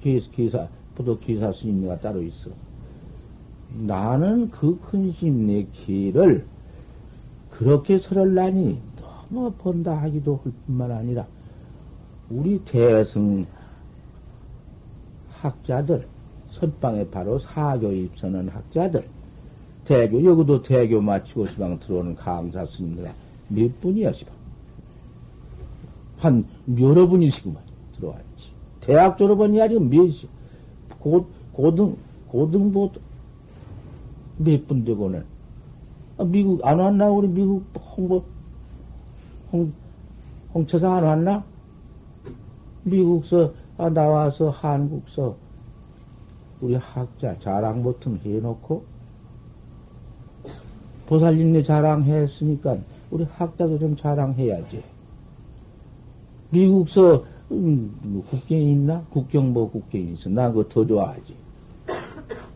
[0.00, 2.50] 기, 기사, 보도 기사 스님가 따로 있어.
[3.74, 6.46] 나는 그 큰심내 길을
[7.50, 8.78] 그렇게 설을라니
[9.30, 11.26] 너무 본다 하기도 할 뿐만 아니라
[12.28, 13.46] 우리 대승
[15.30, 16.06] 학자들,
[16.50, 19.08] 선방에 바로 사교 입선한 학자들,
[19.84, 23.10] 대교, 여기도 대교 마치고 시방 들어오는 강사 스님들
[23.48, 24.34] 몇 분이야, 시방.
[26.18, 26.44] 한
[26.78, 27.62] 여러 분이시구만,
[27.96, 28.50] 들어왔지.
[28.80, 30.28] 대학 졸업원이 아니고 몇이,
[30.98, 31.96] 고, 고등,
[32.28, 32.90] 고등부
[34.38, 35.24] 몇 분 되고는.
[36.18, 37.08] 아, 미국 안 왔나?
[37.08, 37.64] 우리 미국
[37.96, 38.22] 홍보,
[39.52, 39.72] 홍,
[40.54, 41.44] 홍처상 안 왔나?
[42.84, 45.36] 미국서 아, 나와서 한국서
[46.60, 48.84] 우리 학자 자랑 버튼 해놓고
[51.06, 52.76] 보살님네 자랑했으니까
[53.10, 54.82] 우리 학자도 좀 자랑해야지.
[56.50, 59.02] 미국서 음, 뭐 국경이 있나?
[59.10, 60.30] 국경 뭐 국경이 있어.
[60.30, 61.34] 나 그거 더 좋아하지.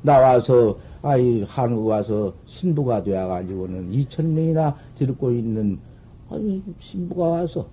[0.03, 5.79] 나와서 아이 한국 와서 신부가 되어가지고는 2천 명이나 들고 있는
[6.31, 7.69] 아니, 신부가 와서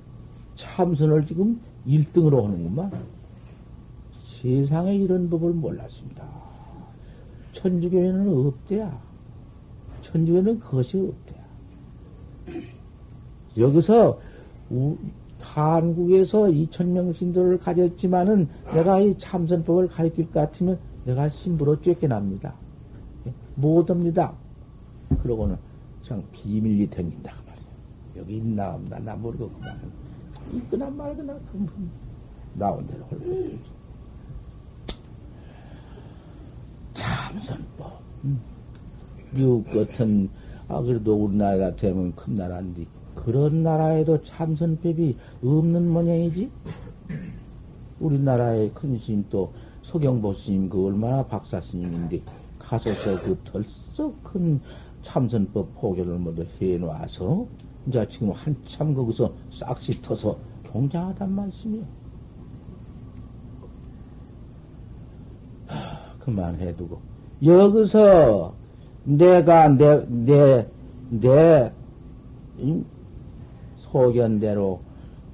[0.55, 2.91] 참선을 지금 1등으로 하는구만.
[4.41, 6.27] 세상에 이런 법을 몰랐습니다.
[7.53, 9.01] 천주교에는 없대야.
[10.01, 11.41] 천주교는 그것이 없대야.
[13.57, 14.19] 여기서
[14.69, 14.97] 우,
[15.39, 22.53] 한국에서 2천명 신도를 가졌지만은 내가 이 참선법을 가르칠 것 같으면 내가 신부로 쫓겨납니다.
[23.55, 24.33] 못 옵니다.
[25.21, 25.57] 그러고는
[26.07, 27.40] 그냥 비밀리 댕긴다.
[28.17, 29.79] 여기 있나 없나 나 모르고 그만.
[30.53, 31.67] 있거나 말거나 그
[32.53, 33.57] 나온 대로 홀로.
[36.93, 38.01] 참선법.
[38.25, 38.39] 음.
[39.31, 40.29] 미국 같은,
[40.67, 42.85] 아, 그래도 우리나라 되면 큰 나라인데,
[43.15, 46.51] 그런 나라에도 참선법이 없는 모양이지?
[47.99, 49.53] 우리나라의 큰 스님 또,
[49.83, 52.21] 서경보 스님 그 얼마나 박사 스님인데,
[52.59, 54.59] 가서서 그 덜썩 큰
[55.01, 57.47] 참선법 포교를 모두 해놓아서,
[57.87, 61.83] 이제 지금 한참 거기서 싹시 터서 동장하단 말씀이요.
[66.19, 66.99] 그만해두고.
[67.43, 68.53] 여기서
[69.03, 70.67] 내가 내, 내,
[71.09, 71.71] 내,
[73.77, 74.79] 소견대로,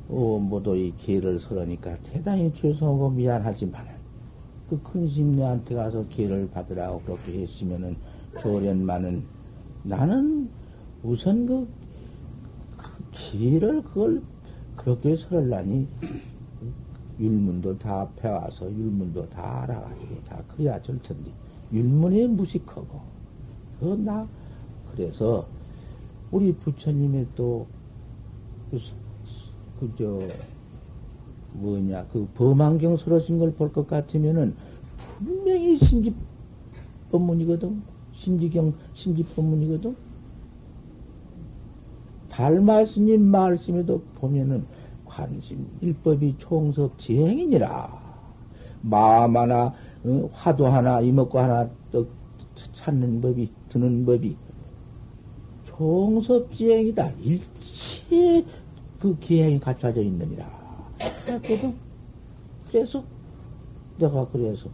[0.10, 3.86] 어, 모두 이 기회를 설으니까 대단히 죄송하고 미안하지만,
[4.70, 7.98] 그 큰 심리한테 가서 기회를 받으라고 그렇게 했으면은,
[8.40, 9.24] 조련만은,
[9.84, 10.50] 나는
[11.04, 11.68] 우선 그,
[13.18, 14.22] 그 기회를 그걸
[14.76, 15.88] 그렇게 설을라니,
[17.20, 21.32] 율문도 다 배워서 율문도 다 알아가지고 다 그래야 될 텐데
[21.74, 23.02] 율문이 무식하고.
[23.80, 24.28] 그나
[24.92, 25.48] 그래서
[26.30, 27.66] 우리 부처님의 또
[29.80, 30.20] 그저
[31.54, 34.56] 뭐냐 그 범안경 설하신 걸볼 것 같으면은
[35.18, 36.14] 분명히 심지
[37.12, 37.82] 법문이거든.
[38.14, 39.96] 심지경 심지 법문이거든
[42.38, 44.64] 달마스님 말씀에도 보면은
[45.06, 48.06] 관심 일법이 총섭 지행이니라.
[48.82, 49.74] 마음 하나,
[50.04, 52.08] 어, 화도 하나, 이먹고 하나 떡
[52.74, 54.38] 찾는 법이, 드는 법이
[55.66, 57.10] 총섭 지행이다.
[57.22, 58.46] 일체
[59.00, 60.48] 그 기행이 갖춰져 있느니라.
[61.26, 61.76] 그랬거든.
[62.70, 63.04] 그래서
[63.98, 64.70] 내가 그래서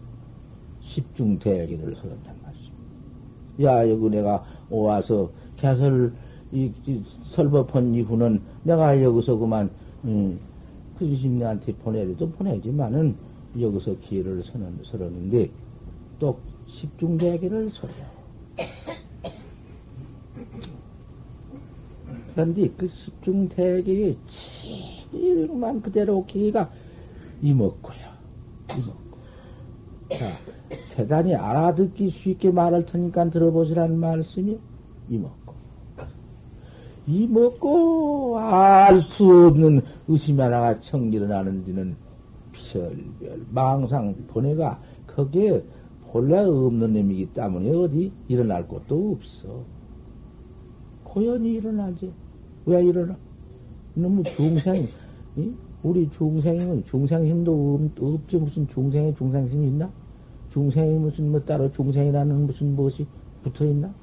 [0.82, 2.74] 십중대기를 설한단 말씀.
[3.62, 6.14] 야, 여기 내가 와서 개설,
[6.54, 9.70] 이, 이 설법한 이후는 내가 여기서 그만
[10.06, 10.40] 음,
[10.98, 13.16] 그 주심네한테 보내려도 보내지만은
[13.60, 15.50] 여기서 기회를 서는, 서는데
[16.20, 16.38] 또
[16.68, 17.94] 십중대기를 서려.
[22.34, 24.18] 그런데 그 십중대기의
[25.12, 26.72] 제일만 그대로 기가
[27.42, 28.18] 이먹고야.
[28.72, 29.18] 이먹고.
[30.10, 30.32] 자,
[30.92, 34.58] 대단히 알아듣기 쉽게 말할 테니까 들어보시라는 말씀이
[35.10, 35.43] 이먹고.
[37.06, 41.96] 이 먹고 알 수 없는 의심 하나가 청일어나는 데는
[42.54, 45.64] 별별 망상 번뇌가 거기에
[46.12, 49.64] 본래 없는 놈이기 때문에 어디 일어날 곳도 없어.
[51.04, 52.12] 고연히 일어나지.
[52.66, 53.18] 왜 일어나?
[53.96, 54.88] 너무 중생,
[55.36, 55.52] 이?
[55.84, 59.92] 우리 중생은 중생심도 없, 지 무슨 중생에 중생심이 있나?
[60.52, 63.06] 중생이 무슨 뭐 따로 중생이라는 무슨 무엇이
[63.44, 63.94] 붙어 있나?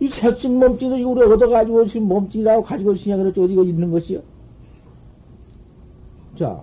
[0.00, 4.20] 이 색신 몸뚱이도 이걸 얻어가지고 지금 몸뚱이라고 가지고 있으냐 그렇지 어디가 있는 것이요?
[6.36, 6.60] 자,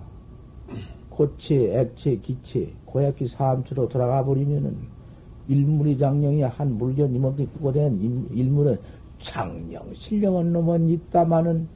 [1.08, 4.76] 고체, 액체, 기체, 고약기 사암처로 돌아가 버리면은
[5.48, 8.78] 일물이 장령이 한 물견 이몸뚱이 꾸고 된 일물은
[9.20, 11.68] 장령, 신령한 놈은 있다마는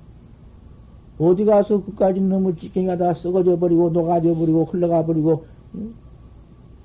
[1.18, 5.94] 어디 가서 그까지 놈을 찌개가 다 썩어져 버리고 녹아져 버리고 흘러가 버리고 응?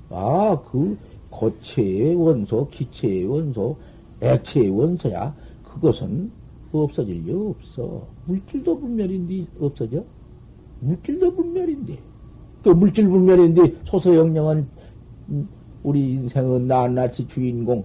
[0.10, 0.98] 아, 그
[1.30, 3.76] 고체의 원소, 기체의 원소,
[4.22, 6.32] 액체의 원소야, 그것은
[6.72, 8.08] 없어질 리 없어.
[8.26, 10.04] 물질도 분멸인데 없어져?
[10.80, 11.98] 물질도 분멸인데.
[12.64, 14.68] 그 물질 분멸인데 소소영령은
[15.84, 17.84] 우리 인생은 낱낱이 주인공.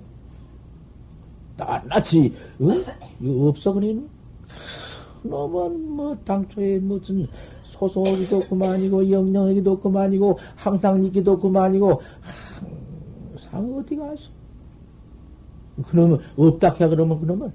[1.57, 2.85] 낱낱이, 응?
[3.21, 4.09] 이거 없어, 그러면?
[5.23, 7.27] 너만, 뭐, 당초에 무슨
[7.65, 12.01] 소소하기도 그만이고, 영령하기도 그만이고, 항상 있기도 그만이고,
[13.33, 14.36] 항상 어디 가서?
[15.89, 17.53] 그러면, 없다 해, 그러면, 그러면.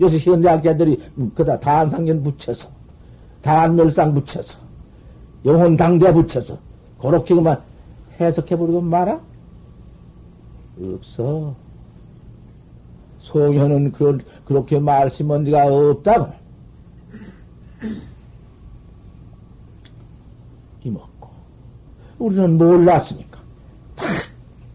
[0.00, 1.00] 요새 현대학자들이,
[1.34, 2.68] 그다 다한상견 붙여서,
[3.42, 4.58] 다한멸상 붙여서,
[5.44, 6.58] 영혼 당대 붙여서,
[7.00, 7.60] 그렇게 그만
[8.18, 9.20] 해석해버리고 말아?
[10.82, 11.54] 없어.
[13.18, 16.32] 소현은 그, 그렇게 말씀한 데가 없다고.
[20.82, 21.28] 이먹고.
[22.18, 23.29] 우리는 몰랐으니까.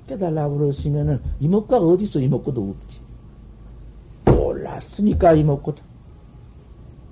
[0.08, 2.20] 깨달라고 그러시면은 이목가 어디 있어?
[2.20, 3.00] 이목구도 없지.
[4.26, 4.76] 몰라.
[4.76, 5.84] 봤으니까 이먹고다.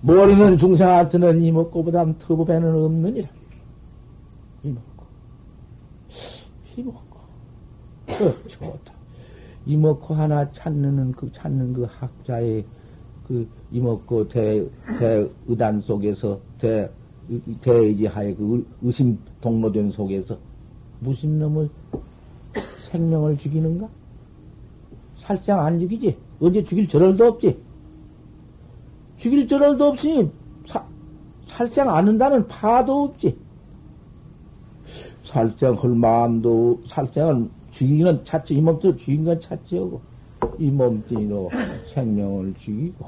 [0.01, 3.29] 모르는 중생한테는 이먹고보다 터부배는 없느니라.
[4.63, 5.05] 이먹고.
[6.77, 7.19] 이먹고.
[8.05, 8.93] 그, 좋다.
[9.65, 12.65] 이먹고 하나 찾는 그, 찾는 그 학자의
[13.27, 14.65] 그 이먹고 대,
[14.99, 16.89] 대의단 속에서 대,
[17.61, 20.37] 대의지하에 그 의심 동로된 속에서
[20.99, 21.69] 무슨 놈을
[22.91, 23.88] 생명을 죽이는가?
[25.18, 26.18] 살짝 안 죽이지.
[26.41, 27.58] 언제 죽일 저럴도 없지.
[29.18, 30.30] 죽일 저럴도 없으니
[30.66, 30.86] 사,
[31.45, 33.38] 살짝 않는다는 파도 없지.
[35.24, 38.56] 살짝 할 마음도 살짝을 죽이는 찾지.
[38.56, 40.01] 이 몸도 죽인 건 찾지하고
[40.60, 41.49] 이 몸뚱이로
[41.93, 43.08] 생명을 죽이고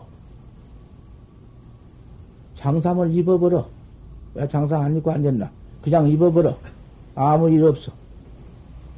[2.56, 3.68] 장삼을 입어버려.
[4.34, 5.52] 왜 장상 안 입고 앉았나?
[5.82, 6.58] 그냥 입어버려.
[7.14, 7.92] 아무 일 없어.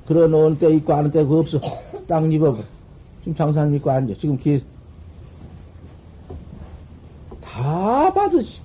[0.08, 1.60] 그러 놓은 때 있고 하는 때그 없어.
[2.08, 2.64] 딱 입어버려.
[3.20, 4.14] 지금 장상 입고 앉아.
[4.18, 4.64] 지금 기,
[7.42, 8.62] 다 받으시.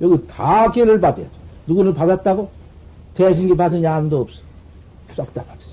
[0.00, 1.30] 여기 다 기회를 받아야 돼.
[1.66, 2.50] 누구는 받았다고?
[3.14, 4.40] 대신기 받으냐 아무도 없어.
[5.14, 5.65] 쏙다 받았어.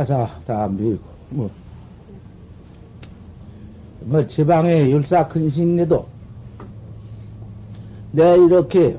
[0.00, 1.50] 가사 다 밀고, 뭐,
[4.00, 6.06] 뭐, 제방에 율사 근신내도,
[8.12, 8.96] 내 이렇게,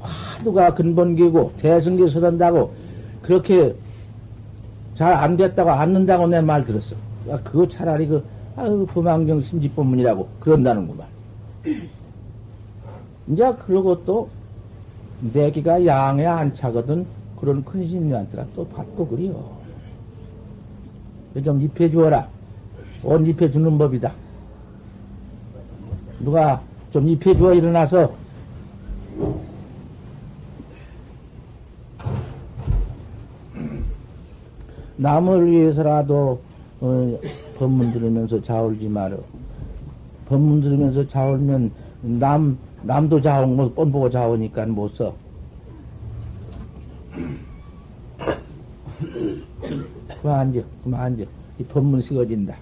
[0.00, 2.72] 화두가 근본기고, 대승기 서른다고,
[3.20, 3.74] 그렇게
[4.94, 6.94] 잘 안 됐다고, 안는다고 내 말 들었어.
[7.28, 11.08] 아, 그거 차라리 그, 아유, 범안경 심지법문이라고, 그런다는구만.
[13.26, 14.28] 이제, 그러고 또,
[15.32, 17.06] 내기가 양에 안 차거든,
[17.40, 19.61] 그런 큰 신녀한테가 또 받고 그래요.
[21.40, 22.28] 좀 입혀 주어라.
[23.02, 24.12] 옷 입혀 주는 법이다.
[26.20, 28.14] 누가 좀 입혀 주어 일어나서
[34.96, 36.40] 남을 위해서라도
[36.80, 37.18] 어,
[37.58, 39.16] 법문 들으면서 자울지 마라.
[40.28, 41.70] 법문 들으면서 자울면
[42.02, 45.14] 남 남도 자온 거뻔 보고 자오니까 못 써.
[50.22, 51.24] 그만 앉아, 그만 앉아.
[51.58, 52.56] 이 법문 식어진다.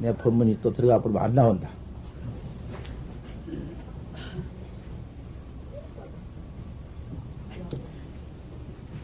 [0.00, 1.70] 내 법문이 또 들어가 버리면 안 나온다.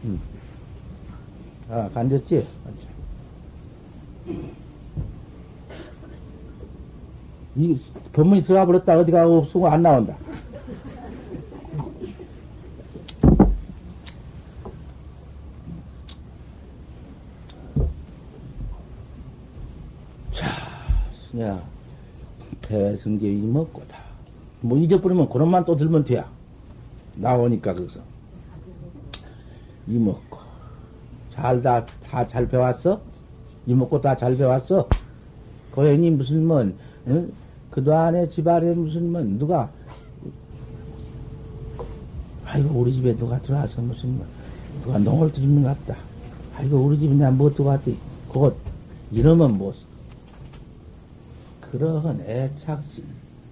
[0.03, 0.19] 음.
[1.69, 2.45] 아, 간졌지?
[7.55, 7.79] 이
[8.11, 8.99] 법문이 들어가 버렸다.
[8.99, 10.17] 어디가 없으면 안 나온다.
[21.37, 21.61] 야,
[22.61, 23.97] 대승계 이먹고다.
[24.65, 26.27] 뭐 잊어버리면 그런 만 또 들면 돼야.
[27.15, 27.99] 나오니까 거기서.
[29.87, 30.39] 이먹고.
[31.29, 32.99] 잘 다, 다 잘 배웠어?
[33.67, 34.87] 이먹고 다 잘 배웠어?
[35.71, 36.61] 고행이 무슨 뭐,
[37.07, 37.31] 응?
[37.69, 39.69] 그동안에 집안에 무슨 뭐, 누가,
[42.45, 44.25] 아이고, 우리 집에 누가 들어와서 무슨 뭐,
[44.83, 45.99] 누가 농을 들이는 것 같다.
[46.55, 47.97] 아이고, 우리 집에 내가 뭐 들어왔지?
[48.31, 48.55] 그것,
[49.11, 49.73] 이러면 뭐,
[51.61, 53.03] 그러한 애착심,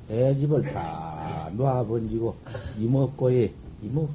[0.10, 2.36] 애 집을 다 놓아번지고,
[2.80, 3.52] 이먹고에,
[3.84, 4.14] 이먹고,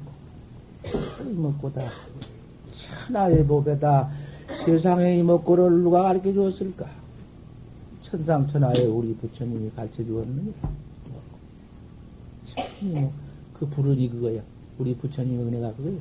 [1.25, 1.91] 이먹고다.
[3.07, 4.09] 천하의 법에다
[4.65, 6.87] 세상의 이먹고를 누가 가르쳐 주었을까?
[8.03, 10.51] 천상천하에 우리 부처님이 가르쳐 주었느냐?
[12.55, 13.11] 참,
[13.53, 14.41] 그 부르니 그거야.
[14.77, 15.99] 우리 부처님 은혜가 그거야.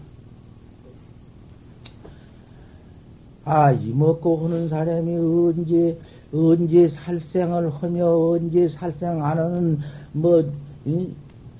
[3.45, 5.99] 아, 이먹고 하는 사람이 언제,
[6.33, 9.79] 언제 살생을 하며 언제 살생 안 하는
[10.13, 10.45] 뭐
[10.85, 11.09] 이,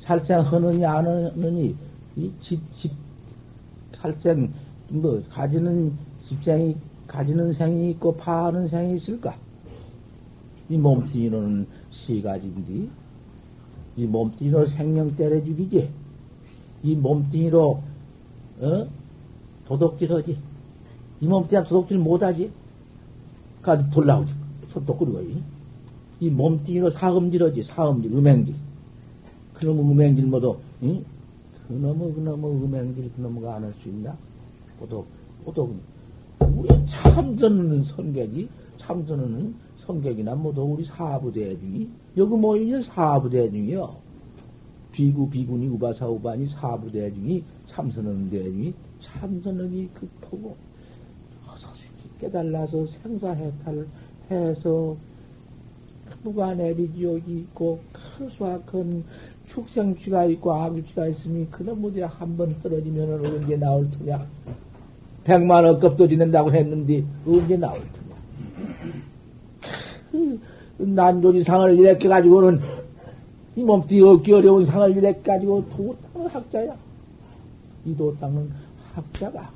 [0.01, 1.75] 살생 하느냐 안 하느니
[2.17, 2.93] 이집집
[3.97, 4.53] 살생
[4.89, 5.93] 뭐 가지는
[6.23, 9.35] 집생이 가지는 생이 있고 파하는 생이 있을까?
[10.69, 12.91] 이 몸뚱이로는 시 가지인데
[13.97, 15.89] 이 몸뚱이로 생명 때려 죽이지.
[16.83, 17.83] 이 몸뚱이로
[18.61, 18.87] 어?
[19.67, 20.39] 도둑질하지.
[21.21, 22.51] 이 몸뚱이가 도둑질 못하지.
[23.63, 24.38] 가서 돌 나오지
[24.85, 25.23] 끓이고,
[26.21, 28.55] 이 몸뚱이로 사음질하지, 사음질, 음행질.
[29.55, 31.05] 그놈의 음행질 모두, 응?
[31.67, 34.17] 그놈의, 그놈의 음행질, 그놈의 안할 수 있나?
[34.79, 35.05] 보도,
[35.45, 35.75] 보도,
[36.41, 38.49] 우리 참선은 성격이,
[38.79, 44.09] 참선은 성격이나 모두 우리 사부대중이, 여기 모이는 사부대중이요.
[44.93, 50.57] 비구, 비구니, 우바사, 우바니, 사부대중이, 참선하는 대중이, 참선하기 급하고,
[51.47, 51.69] 어서
[52.21, 53.87] 깨달아서 생사해탈을
[54.31, 54.97] 해서
[56.23, 59.05] 무관해비 지옥이 있고 크수악한
[59.49, 64.27] 축생취가 있고 악유취가 있으니 그놈 어디 한번 떨어지면 언제 나올 터냐?
[65.25, 67.81] 백만 원급도 지낸다고 했는데 언제 나올
[70.11, 70.39] 터냐?
[70.79, 72.61] 난조지 상을 이렇게 가지고는
[73.57, 76.77] 이 몸띠 얻기 어려운 상을 이렇게 가지고 도땅은 학자야.
[77.87, 78.51] 이 도 땅은
[78.95, 79.51] 학자가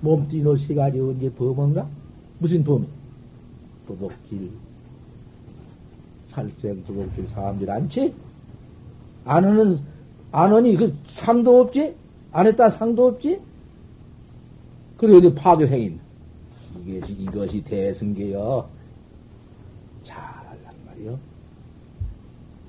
[0.00, 1.86] 몸띠 노시 가지고 언제 범인가
[2.42, 2.84] 무슨 범이
[3.86, 4.50] 도덕질
[6.30, 8.12] 살생 도덕질 사람들 않지?
[9.24, 9.78] 안 하는,
[10.32, 11.94] 안 하니 그 상도 없지?
[12.32, 13.40] 안 했다 상도 없지?
[14.96, 16.00] 그리고 어디 파괴생인.
[16.84, 18.68] 이것이, 이것이 대승계여.
[20.02, 21.18] 잘할란 말이요.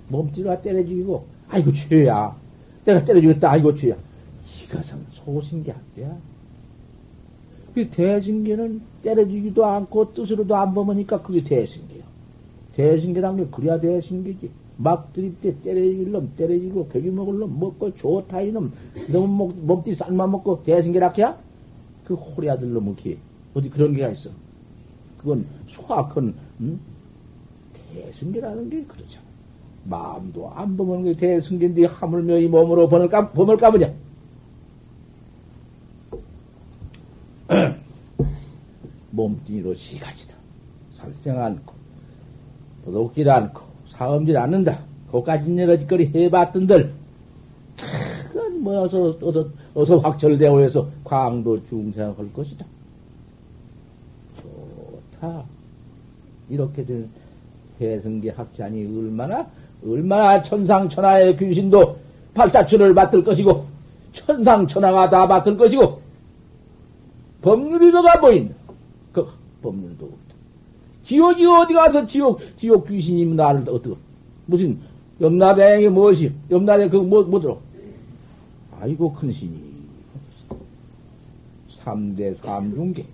[0.10, 2.36] 몸띠가 때려 죽이고, 아이고, 죄야.
[2.86, 3.96] 내가 때려 죽였다, 아이고, 죄야.
[4.66, 6.16] 이것은 소신계 학대야.
[7.74, 12.04] 그 대승계는 때려주기도 않고 뜻으로도 안 범으니까 그게 대승계요.
[12.74, 14.50] 대승계란 게 그래야 대승계지.
[14.78, 18.74] 막 들이대 때려줄 놈 때려주고 고기 먹을 놈 먹고 좋다 이놈
[19.08, 21.38] 너무 목, 몸띠 쌀만 먹고 대승계라케야?
[22.06, 23.18] 그 호리 아들 놈은 게
[23.54, 24.30] 어디 그런 게가 있어.
[25.18, 26.80] 그건 소악한 음?
[27.94, 29.24] 대승계라는 게 그러잖아.
[29.86, 33.94] 마음도 안 범하는 게 대승계인데 하물며 이 몸으로 범을 까, 범을 까보냐.
[39.12, 40.36] 몸뚱이로 시가지다.
[40.96, 41.74] 살생 않고,
[42.86, 44.80] 도둑질 않고, 사음질 않는다.
[45.12, 46.94] 그까지 여러 짓거리 해봤던들,
[48.32, 52.66] 그건 뭐, 어서, 어서, 어서 확철되어 해서 광도 중생할 것이다.
[54.42, 55.44] 좋다.
[56.50, 57.10] 이렇게 된
[57.80, 59.48] 대승계 학자니 얼마나,
[59.86, 61.98] 얼마나 천상천하의 귀신도
[62.34, 63.66] 발자취를 받을 것이고,
[64.14, 66.03] 천상천하가 다 받을 것이고,
[67.44, 68.56] 법률이 너가 보인다.
[69.12, 69.28] 그
[69.62, 70.36] 법률도 없다.
[71.04, 73.96] 지옥이 어디 가서 지옥, 지옥 귀신이 나를 어떻게,
[74.46, 74.80] 무슨,
[75.20, 77.60] 염라대행이 무엇이, 염라대 그 뭐, 뭐 들어?
[78.80, 79.74] 아이고, 큰 신이.
[81.84, 83.06] 삼대 삼중계,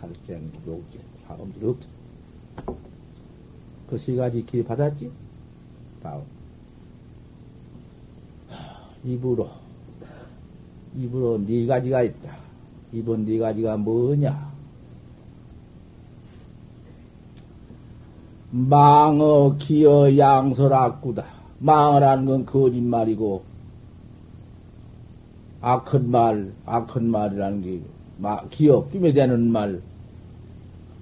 [0.00, 1.86] 살생, 기독제, 사람들이 없다.
[3.88, 5.10] 그 세 가지 길 받았지?
[6.02, 6.22] 다음.
[9.04, 9.48] 입으로,
[10.96, 12.37] 입으로 네 가지가 있다.
[12.92, 14.48] 이번 네 가지가 뭐냐?
[18.50, 21.24] 망어, 기어, 양설, 악구다.
[21.58, 23.42] 망어라는 건 거짓말이고,
[25.60, 27.80] 악한 말, 악한 말이라는 게,
[28.50, 29.82] 기어, 끼에 되는 말,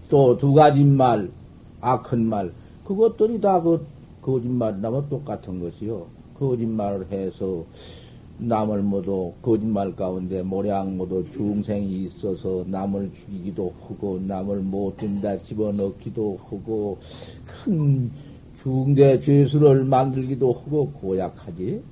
[0.09, 1.30] 또 두 가지 말,
[1.80, 2.53] 악한 말,
[2.84, 3.87] 그것들이 다 그
[4.26, 6.07] 거짓말이나면 똑같은 것이요.
[6.39, 7.64] 거짓말을 해서
[8.39, 16.39] 남을 모두 거짓말 가운데 모량 모두 중생이 있어서 남을 죽이기도 하고 남을 못 된다 집어넣기도
[16.45, 16.99] 하고
[17.47, 18.11] 큰
[18.62, 21.82] 중대 죄수를 만들기도 하고 고약하지.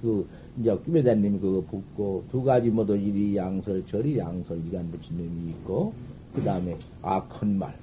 [0.00, 0.26] 그
[0.60, 5.92] 이제 끼매다님 그거 붙고 두 가지 모두 이리 양설 저리 양설 이간 놈이 있고
[6.34, 7.74] 그 다음에 악한 말.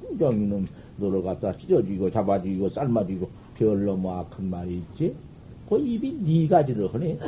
[0.00, 0.66] 흥정이는
[0.98, 5.14] 너를 갖다 찢어주고 잡아주고 삶아주고 별로 뭐 악한 말이 있지.
[5.68, 7.18] 그 입이 네 가지를 하네.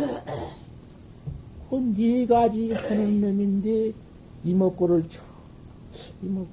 [1.71, 3.93] 그네 가지 하는 놈인데,
[4.45, 5.21] 이먹고를 쳐.
[6.23, 6.49] 이먹고.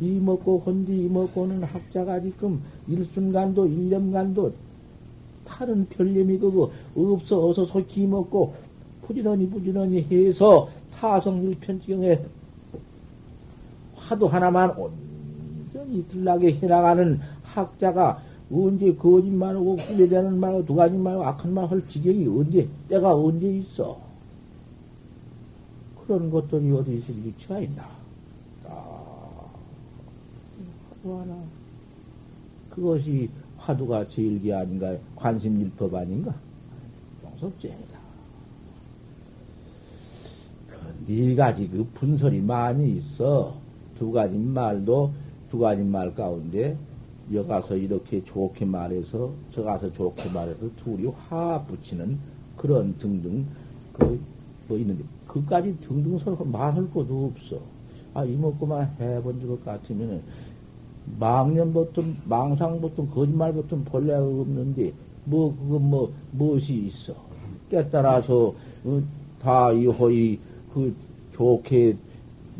[0.00, 4.52] 이먹고, 헌디 이먹고는 학자가 지금 일순간도, 일념간도
[5.44, 7.46] 다른 별념이 그거 없어.
[7.46, 8.54] 어서 속히 이먹고,
[9.06, 12.20] 부지런히 부지런히 해서 타성일편지경에
[13.94, 18.22] 화도 하나만 온전히 들나게 해나가는 학자가
[18.52, 24.00] 언제 거짓말하고 후회되는 말하고 두 가지 말하고 악한 말 할 지경이 언제, 때가 언제 있어?
[26.06, 27.88] 그런 것들이 어디 있을 위치가 있나?
[28.68, 29.46] 아,
[31.02, 31.36] 화두 하나.
[32.70, 33.28] 그것이
[33.58, 34.96] 화두가 제일기 아닌가?
[35.16, 36.32] 관심일법 아닌가?
[37.24, 37.98] 용섭죄입니다.
[41.06, 43.54] 그네 가지 그 분설이 많이 있어.
[43.98, 45.10] 두 가지 말도
[45.50, 46.76] 두 가지 말 가운데
[47.32, 52.18] 여가서 이렇게 좋게 말해서 저 가서 좋게 말해서 둘이 화 붙이는
[52.56, 53.46] 그런 등등
[53.92, 54.36] 그
[54.68, 57.58] 뭐 있는데 그까지 등등 서로 말할 것도 없어.
[58.14, 60.22] 아 이먹고만 해본 것 같으면은
[61.18, 64.92] 망년부터 망상부터 거짓말부터 본래가 없는데
[65.24, 67.14] 뭐 그거 뭐 무엇이 있어
[67.70, 68.54] 깨달아서
[68.84, 69.02] 어,
[69.40, 70.38] 다이 호의
[70.72, 70.94] 그
[71.34, 71.96] 좋게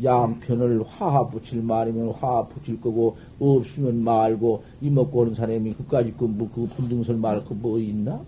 [0.03, 6.49] 양편을 화합 붙일 말이면 화합 붙일 거고, 없으면 말고, 이먹고 오는 사람이 그까지 그, 뭐,
[6.53, 8.21] 그 분등설 말, 그 뭐 있나?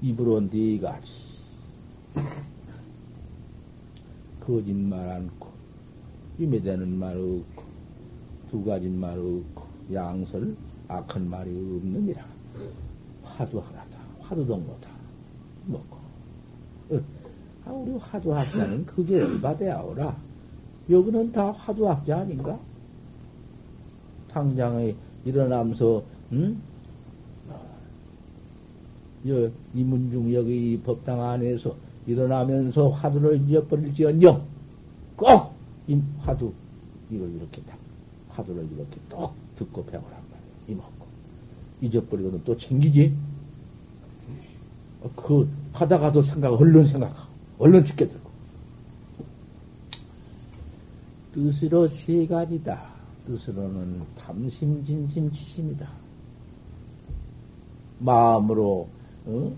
[0.00, 1.10] 입으로 네 가지.
[4.40, 5.48] 거짓말 않고,
[6.38, 7.64] 임에 되는 말 없고,
[8.50, 10.56] 두 가지 말 없고, 양설,
[10.88, 12.24] 악한 말이 없느니라.
[13.22, 13.98] 화두 하나다.
[14.20, 14.88] 화두 동로다.
[15.66, 15.96] 먹고.
[16.90, 17.00] 어,
[17.68, 20.16] 아, 우리 화두학자는 그게 얼마돼야 오라.
[20.88, 22.58] 여기는 다 화두학자 아닌가?
[24.30, 24.94] 당장에
[25.26, 26.02] 일어나면서,
[26.32, 26.60] 응?
[29.28, 34.42] 여, 이문중 여기 법당 안에서 일어나면서 화두를 잊어버릴지언정
[35.16, 35.52] 꼭!
[35.88, 36.52] 이 화두,
[37.10, 37.76] 이걸 이렇게 딱,
[38.30, 40.28] 화두를 이렇게 똑 듣고 배우란 말이야.
[40.68, 41.06] 이먹고.
[41.82, 43.14] 잊어버리거든 또 챙기지?
[45.16, 47.27] 그, 하다가도 생각, 얼른 생각하고,
[47.58, 48.28] 얼른 죽게 들고.
[51.34, 52.88] 뜻으로 세 가지다.
[53.26, 55.88] 뜻으로는 탐심, 진심, 치심이다.
[57.98, 58.88] 마음으로,
[59.26, 59.52] 어?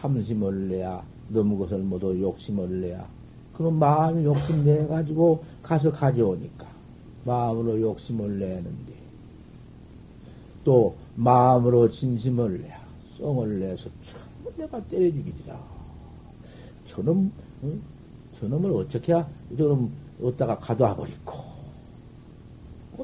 [0.00, 3.06] 탐심을 내야, 너무 것을 모두 욕심을 내야.
[3.54, 6.66] 그럼 마음이 욕심 내 가지고 가서 가져오니까.
[7.24, 8.92] 마음으로 욕심을 내는데.
[10.64, 12.80] 또, 마음으로 진심을 내야.
[13.18, 15.71] 썽을 내서 전부 내가 때려 죽이리라.
[16.94, 17.32] 저놈,
[17.62, 17.72] 어?
[18.38, 19.12] 저놈을 어떻게,
[19.56, 21.52] 저놈, 어디다가 가둬버리고.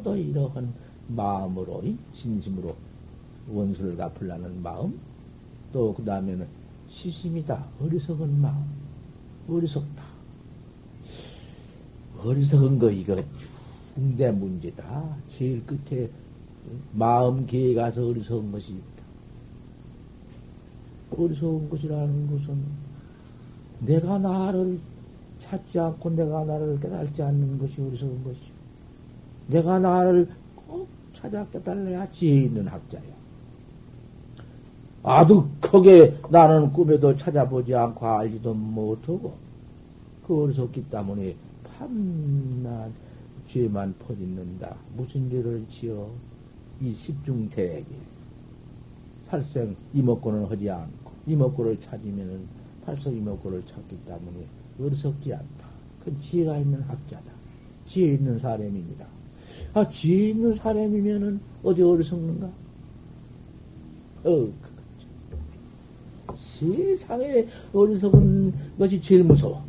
[0.04, 0.72] 또 이러한
[1.08, 1.82] 마음으로,
[2.14, 2.74] 진심으로
[3.50, 4.98] 원수를 갚으려는 마음,
[5.72, 6.46] 또 그 다음에는
[6.88, 7.66] 시심이다.
[7.80, 8.64] 어리석은 마음.
[9.48, 10.02] 어리석다.
[12.18, 13.22] 어리석은 거 이거
[13.94, 15.16] 중대 문제다.
[15.30, 16.10] 제일 끝에
[16.92, 19.04] 마음 기에 가서 어리석은 것이 있다.
[21.16, 22.64] 어리석은 것이라는 것은
[23.80, 24.78] 내가 나를
[25.40, 28.58] 찾지 않고 내가 나를 깨달지 않는 것이 어리석은 것이요.
[29.48, 33.02] 내가 나를 꼭 찾아 깨달아야 지혜 있는 학자야.
[35.02, 39.34] 아득하게 나는 꿈에도 찾아보지 않고 알지도 못하고
[40.26, 42.90] 그 어리석기 때문에 밤낮
[43.48, 44.76] 죄만 퍼짓는다.
[44.96, 46.08] 무슨 죄를 지어
[46.80, 47.86] 이 십중대에게
[49.28, 52.57] 팔생 이목구는 하지 않고 이목구를 찾으면은
[52.88, 54.46] 팔성 이목구를 찾기 때문에
[54.80, 55.68] 어리석지 않다.
[56.02, 57.30] 그 지혜가 있는 학자다.
[57.86, 59.04] 지혜 있는 사람입니다.
[59.74, 62.48] 아, 지혜 있는 사람이면은 어디 어리석는가?
[64.24, 64.48] 어,
[66.58, 69.62] 세상에 어리석은 것이 제일 무서워.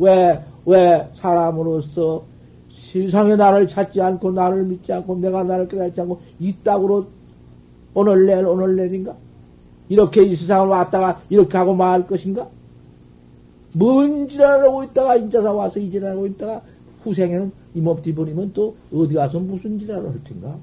[0.00, 2.24] 왜, 왜 사람으로서
[2.72, 7.06] 세상에 나를 찾지 않고 나를 믿지 않고 내가 나를 깨닫지 않고 이따구로
[7.94, 9.14] 오늘 내일 오늘 내일인가?
[9.90, 12.48] 이렇게 이 세상을 왔다가 이렇게 하고 말 것인가?
[13.72, 16.62] 뭔 지랄 하고 있다가 인자사 와서 이 지랄 하고 있다가
[17.02, 20.56] 후생에는 이몸 뒤 버리면 또 어디 가서 무슨 지랄을 할 텐가?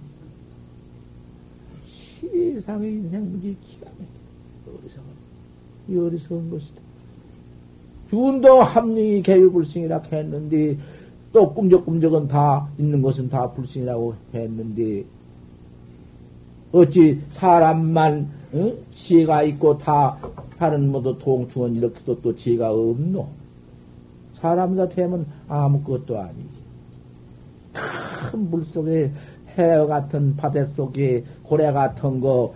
[2.21, 4.77] 세상의 인생 문제 기가 막혀.
[4.77, 5.07] 어리석은,
[5.89, 6.81] 이 어리석은 것이다.
[8.09, 10.77] 준도 합리 개유불승이라 했는데,
[11.31, 15.05] 또 꿈적꿈적은 다, 있는 것은 다 불승이라고 했는데,
[16.71, 18.73] 어찌 사람만, 어?
[18.93, 20.17] 지혜가 있고 다,
[20.57, 23.27] 다른 모두 동충은 이렇게도 또 지혜가 없노?
[24.35, 26.57] 사람이다 되면 아무것도 아니지.
[28.31, 29.11] 큰 물 속에
[29.57, 32.53] 해어 같은 바다 속에 고래 같은 거,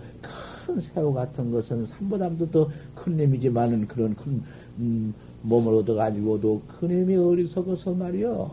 [0.66, 4.42] 큰 새우 같은 것은 산보다도 더 큰 놈이지만은 그런 큰,
[4.78, 5.12] 음,
[5.42, 8.50] 몸을 얻어가지고도 큰 놈이 어리석어서 말이여.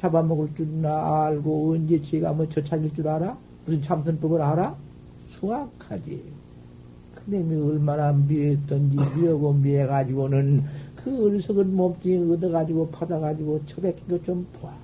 [0.00, 3.36] 잡아먹을 줄나 알고 언제 지가 뭐 저 찾을 줄 알아?
[3.66, 4.76] 무슨 참선법을 알아?
[5.30, 6.22] 수학하지.
[7.28, 10.64] 그 놈이 얼마나 미했던지 미하고 미해가지고는
[10.96, 14.74] 그 어리석은 몸뚱이 얻어가지고 받아가지고 처백기도 좀 봐.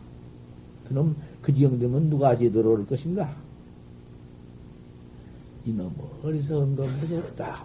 [0.86, 3.34] 그놈 그 정도면 누가 제대로 올 것인가?
[5.64, 5.90] 이놈
[6.22, 7.64] 어리석은 건 무섭다.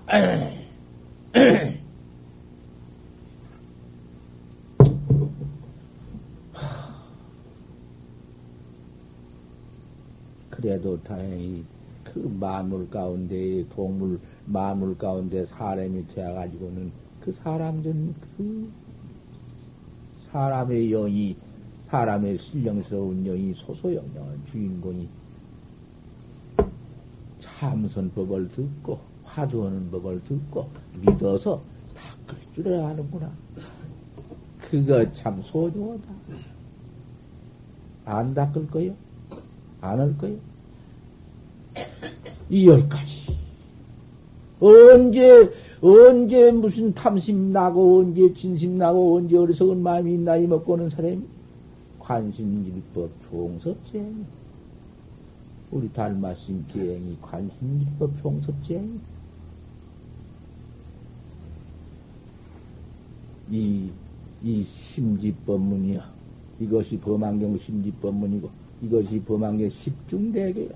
[10.50, 11.66] 그래도 다행히
[12.04, 14.20] 그 만물 가운데 동물
[14.52, 16.92] 만물 가운데 사람이 되어가지고는
[17.22, 18.72] 그 사람들 그
[20.32, 21.36] 사람의 영이
[21.88, 25.08] 사람의 신령스러운 영이 소소영령한 주인공이
[27.40, 30.70] 참선법을 듣고 화두하는 법을 듣고
[31.02, 31.62] 믿어서
[32.28, 33.32] 닦을 줄 아는구나.
[34.60, 36.04] 그거 참 소중하다.
[38.06, 38.96] 안 닦을 거요?
[39.82, 40.38] 안 할 거요?
[42.50, 43.39] 이 열까지.
[44.60, 45.52] 언제,
[45.82, 51.22] 언제 무슨 탐심 나고, 언제 진심 나고, 언제 어리석은 마음이 있나, 이 먹고 는 사람이?
[52.00, 54.26] 관심일법 종섭쟁이.
[55.72, 59.00] 우리 달마신 기행이 관심일법 종섭쟁이.
[63.52, 63.90] 이,
[64.44, 66.12] 이 심지법문이야.
[66.60, 68.50] 이것이 범안경 심지법문이고,
[68.82, 69.24] 이것이
[69.58, 70.70] 게 십중대계요.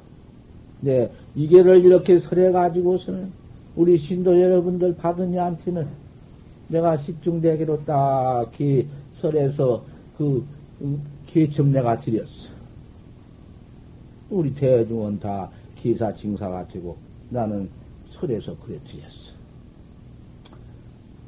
[0.82, 3.43] 네, 이게를 이렇게 설해가지고서는
[3.76, 5.88] 우리 신도 여러분들 받은 이한테는
[6.68, 8.88] 내가 십중대계로 딱히
[9.20, 9.84] 설해서
[10.18, 10.46] 그,
[10.80, 12.54] 그 개첩 내가 드렸어.
[14.30, 16.98] 우리 대중은 다 기사 징사가 되고
[17.30, 17.70] 나는
[18.12, 19.34] 설해서 그래 드렸어.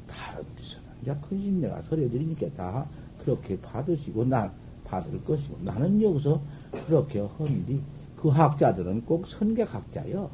[0.06, 2.86] 다른 데서는 이제 큰신 내가 설해 드리니까 다
[3.24, 4.50] 그렇게 받으시고 난
[4.84, 6.40] 받을 것이고 나는 여기서
[6.86, 7.80] 그렇게 헌디
[8.16, 10.30] 그 학자들은 꼭 선객학자요.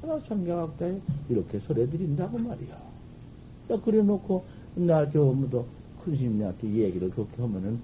[0.00, 1.00] 선객학자요.
[1.28, 2.88] 이렇게 설해드린다고 말이야.
[3.84, 4.44] 그래 놓고
[4.74, 5.66] 나저 뭐도
[6.04, 7.80] 큰 스님한테 얘기를 그렇게 하면은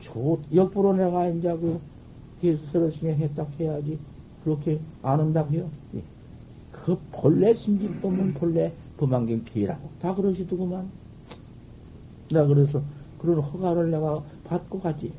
[0.00, 1.80] 저 역부로 내가 이제 그
[2.72, 3.98] 서로시에 했다 해야지
[4.44, 5.68] 그렇게 안 한다고요.
[5.96, 6.02] 예.
[6.70, 10.88] 그 본래 심지법은 본래 범한경 기라고 다 그러시더구만.
[12.30, 12.82] 나 그래서
[13.18, 15.12] 그런 허가를 내가 받고 가지.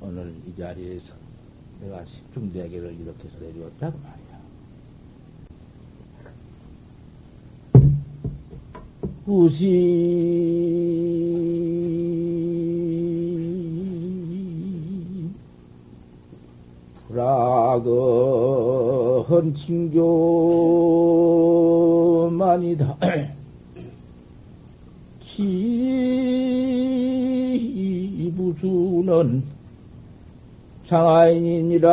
[0.00, 1.21] 오늘 이 자리에서
[1.82, 4.22] 내가 십중대계를 이렇게 설해주었다고 말이야.
[9.24, 10.12] 부시
[17.08, 17.84] 불악은
[22.30, 22.98] 징조만이다.
[28.52, 29.51] 지부수는
[30.92, 31.88] 장하인이라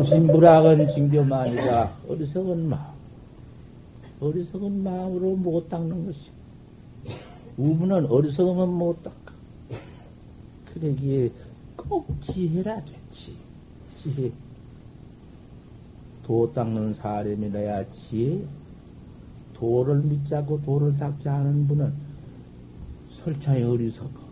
[0.00, 1.90] 우심불악은 징조만이다.
[2.08, 2.80] 어리석은 마음.
[4.20, 6.39] 어리석은 마음으로 못 닦는 것이.
[7.60, 9.34] 우문은 어리석으면 못 닦아.
[10.72, 11.30] 그러기에
[11.76, 13.36] 꼭 지혜라 됐지.
[13.98, 14.32] 지혜.
[16.24, 18.42] 도 닦는 사람이라야 지혜.
[19.52, 21.92] 도를 믿자고 도를 닦지 않은 분은
[23.22, 24.30] 설차에 어리석어.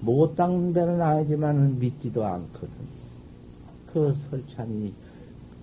[0.00, 2.70] 못 닦는 데는 아니지만 믿지도 않거든.
[3.92, 4.94] 그 설찬이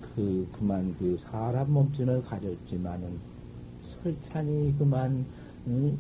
[0.02, 3.18] 그 그만 그 사람 몸짓을 가졌지만은
[4.04, 5.26] 설찬이 그만
[5.68, 5.98] 응?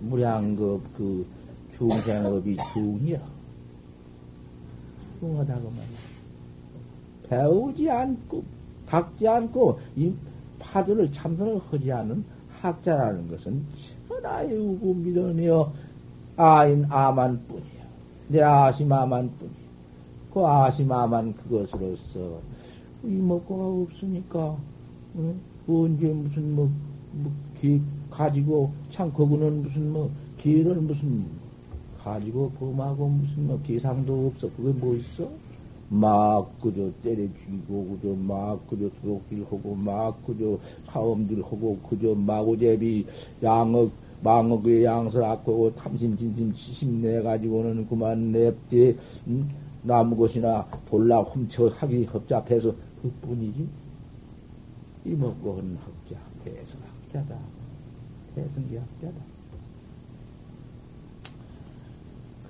[0.00, 1.26] 무량급 그
[1.76, 3.20] 중생업이 중이야.
[5.20, 5.74] 중하다 그만.
[7.28, 8.42] 배우지 않고
[8.86, 10.12] 닦지 않고 이
[10.58, 12.24] 파도를 참선을 하지 않은
[12.60, 13.64] 학자라는 것은
[14.08, 15.72] 천하의 우고 믿으며
[16.36, 17.84] 아인 아만 뿐이야.
[18.28, 19.68] 내 아심 아만 뿐이야.
[20.32, 22.40] 그 아심아만 그것으로서
[23.02, 24.56] 이 먹고가 없으니까
[25.16, 25.40] 응?
[25.68, 26.70] 언제 무슨 뭐,
[27.12, 27.80] 뭐 기,
[28.10, 31.26] 가지고 참 그거는 무슨 뭐 기를 무슨
[32.02, 35.28] 가지고 범하고 무슨 뭐 기상도 없어 그게 뭐 있어?
[35.90, 43.06] 막 그저 때려 죽이고 그저 막 그저 도둑질하고 막 그저 하엄질하고 그저 마구제비
[43.42, 43.90] 양억
[44.22, 48.98] 망억의 양설 악고 탐심 진심 치심 내 가지고는 그만 냅지
[49.28, 49.48] 음?
[49.82, 53.68] 나무 것이나 돌라 훔쳐 하기 협잡해서 그뿐이지.
[55.04, 57.38] 이먹고 한 학자, 대성 학자다.
[58.34, 59.16] 대성기 학자다.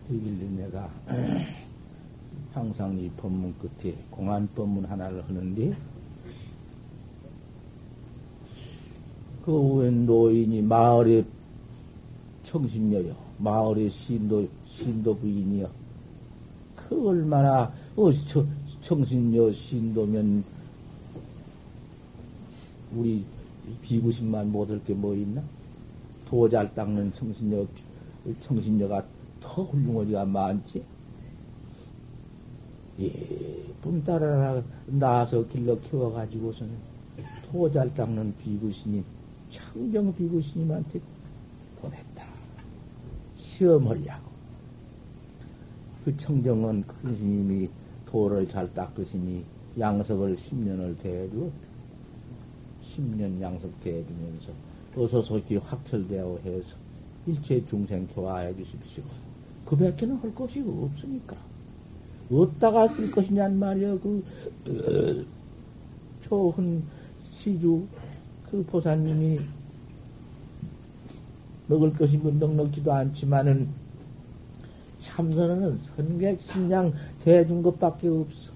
[0.08, 0.90] 그길래 내가
[2.52, 5.76] 항상 이 법문 끝에 공안 법문 하나를 하는데
[9.44, 11.24] 그웬 노인이 마을의
[12.44, 13.14] 청신녀요.
[13.38, 15.70] 마을의 신도, 신도 부인이요.
[16.76, 18.44] 그 얼마나 어, 저,
[18.82, 20.44] 청신여 신도면
[22.94, 23.24] 우리
[23.82, 25.42] 비구심만 못할 게 뭐 있나?
[26.28, 27.66] 도잘 닦는 청신여
[28.42, 29.04] 청신여가
[29.40, 30.84] 더 훌륭하지가 많지.
[32.98, 36.74] 예쁜 딸을 낳아서 길러 키워가지고서는
[37.50, 39.04] 도잘 닦는 비구신님,
[39.50, 41.00] 청정 비구신님한테
[41.80, 42.24] 보냈다.
[43.38, 44.28] 시험하려고.
[46.04, 47.70] 그 청정은 큰 스님이
[48.06, 49.44] 도를 잘 닦으시니
[49.78, 51.67] 양석을 10년을 대해주었다.
[52.98, 54.52] 10년 양석 대해주면서
[54.96, 56.76] 어서 속히 확철되어 해서
[57.26, 59.04] 일체 중생 교화해 주십시오.
[59.64, 61.36] 그 밖에는 할 것이 없으니까.
[62.32, 63.98] 어디다가 쓸 것이냔 말이야.
[64.00, 64.24] 그,
[64.66, 65.24] 어,
[66.26, 66.82] 초훈
[67.32, 67.86] 시주
[68.50, 69.40] 그 보사님이
[71.68, 73.68] 먹을 것이 뭐 넉넉지도 않지만은
[75.00, 76.92] 참선은 선객 신장
[77.22, 78.52] 대준 것밖에 없어.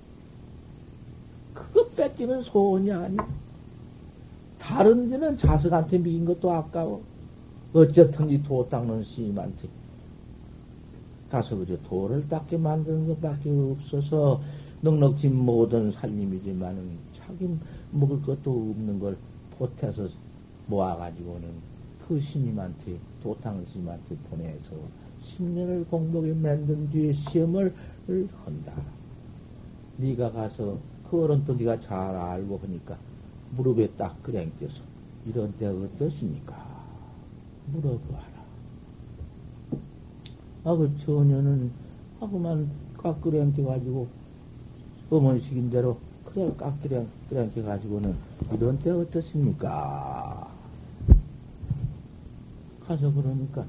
[1.54, 3.41] 그것 뺏기는 소원이 아니야.
[4.62, 7.02] 다른 데는 자석한테 미긴 것도 아까워.
[7.74, 9.68] 어쨌든지 도 닦는 스님한테
[11.30, 14.40] 가서 그저 도를 닦게 만드는 것밖에 없어서
[14.82, 17.48] 넉넉지 모든 살림이지만은 자기
[17.90, 19.16] 먹을 것도 없는 걸
[19.58, 20.08] 보태서
[20.66, 21.48] 모아가지고는
[22.06, 24.76] 그 스님한테 도탕 스님한테 보내서
[25.22, 27.74] 10년을 공복에 만든 뒤에 시험을
[28.44, 28.72] 한다.
[29.96, 30.78] 네가 가서
[31.10, 32.98] 그 어른도 네가 잘 알고 하니까
[33.56, 34.82] 무릎에 딱 그랭껴서
[35.26, 36.56] 이런 때 어떻습니까?
[37.72, 38.42] 물어보아라.
[40.64, 41.70] 아, 그 처녀는
[42.20, 44.06] 하고만 깎으랭껴가지고
[45.10, 48.16] 어머니식인 대로 그래 깎으랭껴가지고는
[48.52, 50.50] 이런 때 어떻습니까?
[52.86, 53.64] 가서 그러니까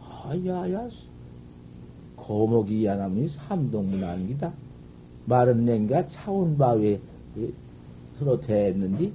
[0.00, 0.88] 아야야
[2.16, 4.52] 고목이 야나무니 삼동문안기다
[5.26, 7.00] 마른 냉가 차운 바위에
[8.20, 9.10] 서로 대했는데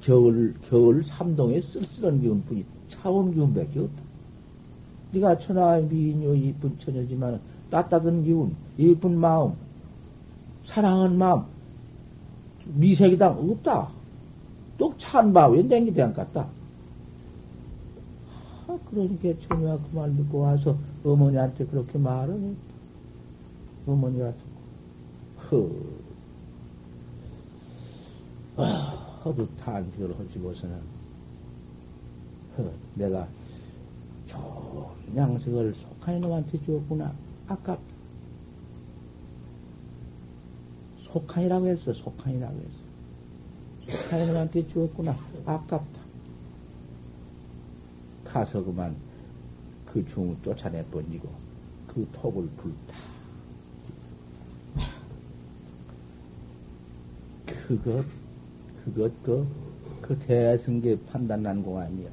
[0.00, 4.02] 겨울 겨울 삼동에 쓸쓸한 기운뿐이 차운 기운밖에 없다.
[5.12, 9.52] 네가 천하의 미인요 이쁜 처녀지만 따뜻한 기운, 이쁜 마음,
[10.64, 11.44] 사랑한 마음,
[12.66, 13.90] 미색이다 없다.
[14.78, 16.48] 똑찬 바위에 냉기 대안 같다.
[18.66, 22.56] 아, 그러니까 처녀가 그 말 듣고 와서 어머니한테 그렇게 말하니
[23.86, 24.54] 어머니가 듣고
[25.50, 26.03] 허
[28.56, 30.80] 아, 허도 탄식을 하시고서는.
[32.58, 33.26] 허, 내가
[34.26, 34.86] 좋은
[35.16, 37.12] 양식을 속한 이놈한테 주었구나.
[37.48, 37.82] 아깝다
[41.04, 43.98] 속한이라고 했어 속한이라고 했어.
[44.02, 45.16] 속한 이놈한테 주었구나.
[45.44, 46.00] 아깝다.
[48.24, 48.96] 가서 그만
[49.86, 51.28] 그 중 쫓아내 번지고
[51.86, 52.94] 그 톡을 불다.
[57.46, 58.04] 그것,
[58.84, 59.46] 그것, 그,
[60.02, 62.08] 그 대승계 판단난 공안이야.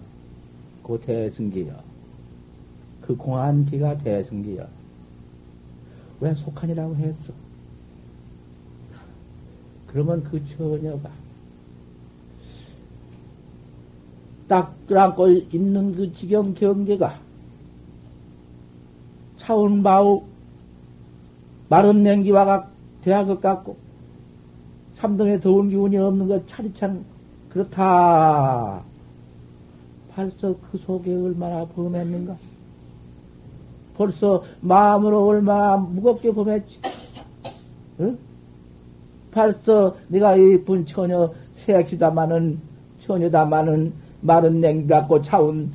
[0.83, 1.81] 그 대승계야.
[3.01, 4.67] 그 공안기가 대승계야.
[6.21, 7.33] 왜 속한이라고 했어?
[9.87, 11.11] 그러면 그 처녀가
[14.47, 17.19] 딱 끌안고 있는 그 지경 경계가
[19.37, 20.23] 차운 바우
[21.67, 23.77] 마른 냉기와 각 대학 것 같고
[25.01, 27.03] 삼동에 더운 기운이 없는 것 차리찬
[27.49, 28.83] 그렇다.
[30.13, 32.37] 벌써 그 속에 얼마나 범했는가?
[33.97, 36.79] 벌써 마음으로 얼마나 무겁게 범했지?
[38.01, 38.17] 응?
[39.31, 41.33] 벌써 네가 이쁜 처녀
[41.65, 42.59] 새약시다마는
[43.03, 45.71] 처녀다마는 마른 냉기 갖고 차운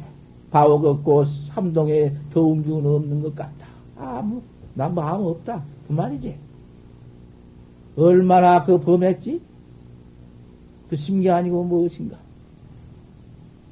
[0.52, 3.66] 바오 걷고 삼동에 더운 기운 없는 것 같다.
[3.98, 4.40] 아무,
[4.74, 5.62] 난 마음 없다.
[5.88, 6.45] 그 말이지.
[7.96, 9.40] 얼마나 그 범했지?
[10.88, 12.18] 그 심기 아니고 무엇인가?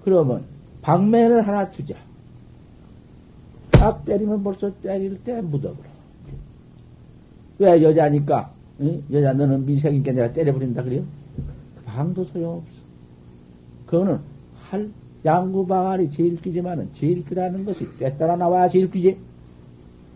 [0.04, 0.44] 그러면
[0.82, 1.94] 방매를 하나 주자.
[3.70, 5.88] 딱 때리면 벌써 때릴 때 묻어버려.
[7.58, 8.52] 왜 여자니까?
[8.80, 9.02] 응?
[9.12, 11.04] 여자 너는 미생이니까 내가 때려버린다 그래요?
[11.84, 12.72] 방도 소용없어.
[13.86, 14.20] 그거는
[14.68, 14.90] 할
[15.24, 19.16] 양구방아리 제일 끼지만은 제일 끼라는 것이 때 따라 나와야 제일 끼지.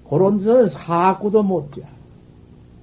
[0.08, 1.82] 그런 데는 사구도 못 돼.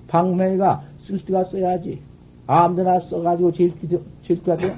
[0.08, 2.02] 방매가 쓸 때가 써야지.
[2.48, 3.88] 아무데나 써가지고 제일 끼,
[4.24, 4.76] 제일 돼.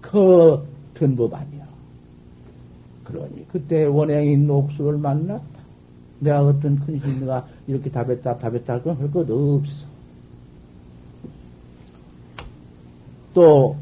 [0.00, 1.66] 그, 된법 아니야.
[3.04, 5.62] 그러니, 그때 원행이 녹수를 만났다.
[6.20, 9.86] 내가 어떤 큰 신내가 이렇게 답했다, 답했다 할것 없어.
[13.34, 13.76] 또,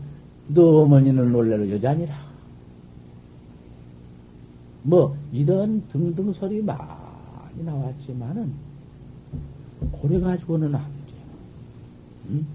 [0.49, 2.14] 너 어머니는 놀래를 여자니라.
[4.82, 6.62] 뭐, 이런 등등 소리
[7.61, 8.52] 많이 나왔지만은,
[9.92, 11.12] 고래 가지고는 안 돼.
[12.30, 12.46] 응?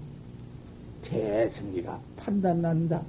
[1.02, 3.02] 대승기가 판단난다.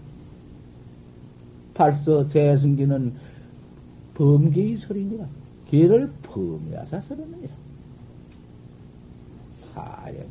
[1.73, 3.13] 벌써 대승기는
[4.13, 5.25] 범계의 소리니라.
[5.69, 7.53] 개를 범해서 소리느니라.
[9.73, 10.25] 사연,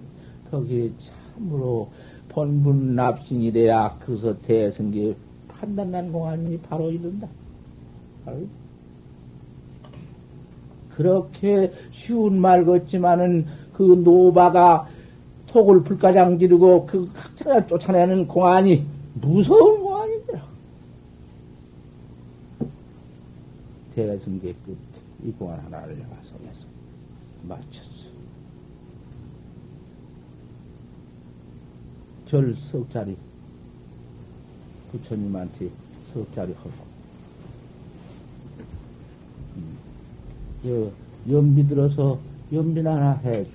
[0.50, 0.90] 거기에
[1.34, 1.90] 참으로
[2.28, 5.14] 본분 납신이래야 그서 대승기
[5.48, 7.28] 판단난 공안이 바로 이른다.
[8.24, 8.46] 바로
[10.96, 14.88] 그렇게 쉬운 말 같지만은 그 노바가
[15.48, 18.84] 톡을 불가장 지르고 그 각자를 쫓아내는 공안이
[19.14, 20.46] 무서운 공안이더라.
[23.94, 24.76] 대승계 끝,
[25.22, 26.66] 이 공안 하나를 내가 속에서
[27.42, 28.06] 마쳤어.
[32.26, 33.16] 절 석자리
[34.90, 35.70] 부처님한테
[36.12, 36.85] 석자리 하고
[40.66, 40.90] 음.
[41.30, 42.18] 연비 들어서
[42.52, 43.50] 연비 하나 해줘.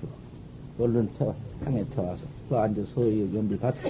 [0.78, 1.32] 얼른 태
[1.64, 3.80] 향에 태워서 그 앉아서 연비 받아.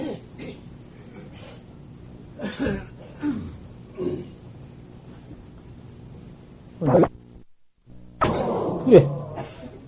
[8.85, 9.07] 그래,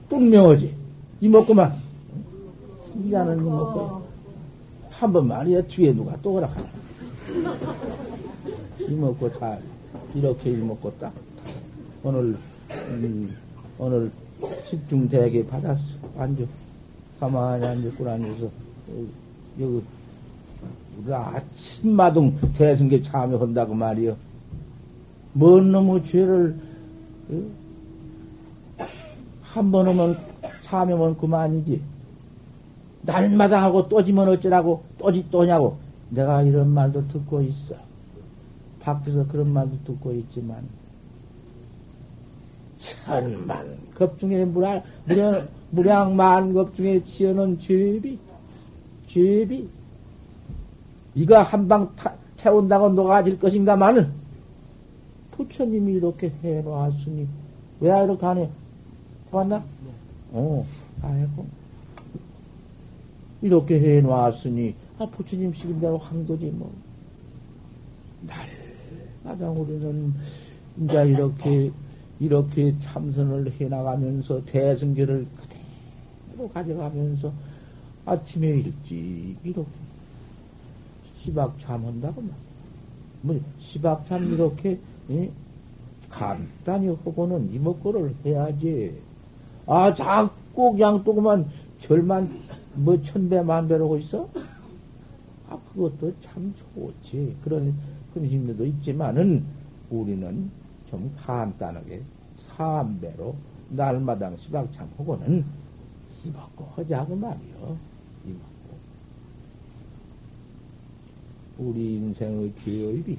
[0.09, 0.73] 분명하지.
[1.21, 1.75] 이먹고만.
[2.91, 4.05] 신기하는 이먹고.
[4.89, 6.71] 한 번만이야 뒤에 누가 또 오라 하냐.
[8.79, 9.61] 이먹고 잘,
[10.13, 11.13] 이렇게 이먹고 딱.
[12.03, 12.37] 오늘,
[12.71, 13.35] 음,
[13.77, 14.11] 오늘
[14.69, 15.81] 집중대게 받았어.
[16.17, 16.43] 앉아.
[17.19, 19.05] 가만히 앉았고 앉아서, 어,
[19.59, 19.81] 여기,
[20.99, 24.17] 우리가 아침마동 대승계 참여한다고 말이여.
[25.33, 26.55] 뭔 놈의 죄를,
[27.29, 27.41] 어?
[29.41, 30.17] 한번 오면
[30.63, 31.81] 참여면 그만이지.
[33.03, 35.77] 날마다 하고 또 지면 어쩌라고, 또지 또냐고.
[36.09, 37.75] 내가 이런 말도 듣고 있어.
[38.79, 40.57] 밖에서 그런 말도 듣고 있지만,
[43.05, 48.17] 천만 급 중에 무량, 무량, 무량 만 급 중에 지어놓은 죄비,
[49.07, 49.67] 죄비.
[51.15, 51.89] 이거 한방
[52.37, 54.11] 태운다고 녹아질 것인가마는
[55.31, 57.27] 부처님이 이렇게 해놓았으니
[57.79, 58.49] 왜 이렇게 하네?
[59.31, 59.57] 태웠나?
[59.59, 59.91] 네.
[60.33, 60.65] 어,
[61.01, 61.45] 아이고.
[63.41, 66.71] 이렇게 해놓았으니 아 부처님 시킨 대로 한 거지 뭐.
[69.23, 70.13] 날마다 우리는
[70.83, 71.71] 이제 이렇게
[72.19, 77.33] 이렇게 참선을 해나가면서 대승계를 그대로 가져가면서
[78.05, 79.69] 아침에 일찍 이렇게
[81.17, 82.31] 시박참 한다고 말.
[83.21, 85.31] 뭐 시박참 이렇게 예?
[86.09, 89.01] 간단히 하고는 이목구를 해야지.
[89.65, 91.49] 아 자꾸 그냥 또 그만
[91.79, 92.29] 절만
[92.75, 94.29] 뭐 천배 만배로 하고 있어?
[95.49, 97.35] 아 그것도 참 좋지.
[97.43, 97.73] 그런
[98.13, 99.43] 심리도 있지만은
[99.89, 100.49] 우리는
[100.95, 102.01] 좀 간단하게
[102.37, 103.35] 삼배로
[103.69, 105.43] 날마당 시박참 하고는
[106.23, 107.77] 이먹고 하자고 말이요.
[108.25, 108.75] 이먹고.
[111.57, 113.17] 우리 인생의 기업이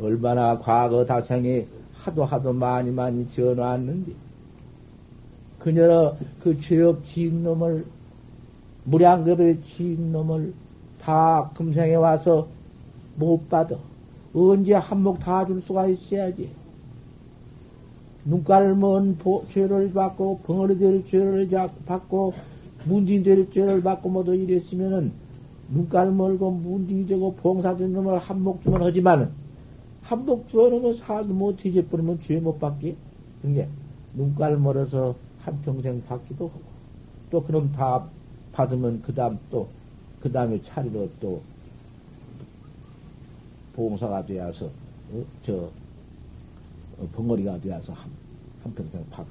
[0.00, 4.12] 얼마나 과거 다생에 하도 하도 많이 많이 지어놨는데
[5.60, 6.12] 그녀의
[6.42, 7.86] 그 죄업 지은 놈을
[8.84, 10.52] 무량급의 지은 놈을
[11.00, 12.46] 다 금생에 와서
[13.16, 13.76] 못 받아
[14.34, 16.50] 언제 한몫 다 줄 수가 있어야지
[18.26, 19.18] 눈깔먼
[19.52, 21.48] 죄를 받고 벙어리 될 죄를
[21.86, 22.34] 받고
[22.84, 25.12] 문딩 될 죄를 받고 모두 이랬으면은
[25.70, 29.30] 눈깔 멀고 문딩 되고 봉사된 놈을 한몫 주면 하지만은
[30.06, 32.96] 한복 주어놓으면 사도 못 뒤집어놓으면 죄 못 받기.
[33.42, 33.68] 그게
[34.14, 36.60] 눈깔 멀어서 한평생 받기도 하고,
[37.30, 38.06] 또 그럼 다
[38.52, 39.68] 받으면 그 다음 또,
[40.20, 41.42] 그 다음에 차리로 또,
[43.74, 45.24] 봉사가 되어서, 어?
[45.42, 45.70] 저, 어,
[47.12, 48.10] 벙어리가 되어서 한,
[48.62, 49.28] 한평생 하고,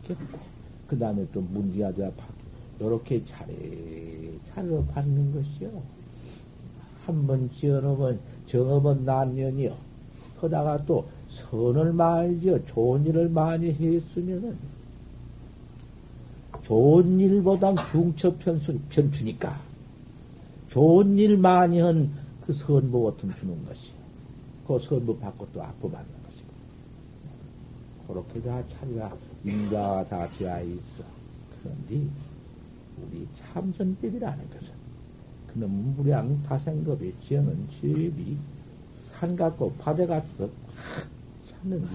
[0.88, 2.34] 그 다음에 또 문제가 되어 받게.
[2.82, 3.54] 요렇게 차례,
[4.50, 5.82] 차례로 받는 것이요.
[7.06, 9.76] 한 번 지어놓으면 정업은 난년이요.
[10.42, 14.58] 하다가 또 선을 많이 지어 좋은 일을 많이 했으면은
[16.64, 19.62] 좋은 일보다 중처 편수, 편추니까
[20.70, 23.90] 좋은 일 많이 한 그 선보 같은 주는 것이
[24.68, 26.15] 그 선보 받고 또 악보 받는
[28.08, 31.04] 그렇게 다 차리가 인자가 다 되어 있어
[31.62, 32.08] 그런데
[33.02, 34.74] 우리 참선법이라는 것은
[35.48, 38.38] 그놈 무량 파생급에 지어는 죄비
[39.12, 40.50] 산 갖고 바다 가서
[41.50, 41.88] 찾는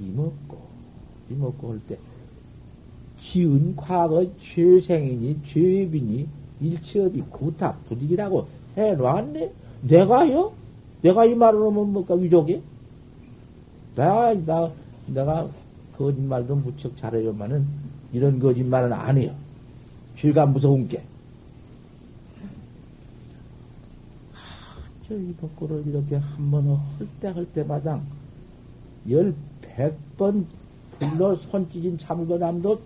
[0.00, 0.58] 이먹고
[1.30, 1.98] 이먹고 할 때
[3.20, 6.26] 지은 과거 죄생이니 죄비니
[6.60, 8.46] 일체업이 구타 부득이라고
[8.76, 9.52] 해놨네.
[9.82, 10.52] 내가요?
[11.02, 12.62] 내가 이 말을 하면 뭐까 위족이?
[13.94, 14.70] 나, 나,
[15.06, 15.48] 내가
[15.96, 17.66] 거짓말도 무척 잘해요만은
[18.12, 19.34] 이런 거짓말은 안 해요.
[20.18, 21.02] 죄가 무서운 게.
[25.10, 28.00] 이 복구를 이렇게 한 번 할 때 할 때마다
[29.10, 30.46] 열, 백 번
[30.98, 32.80] 불러 손찢은 참거남도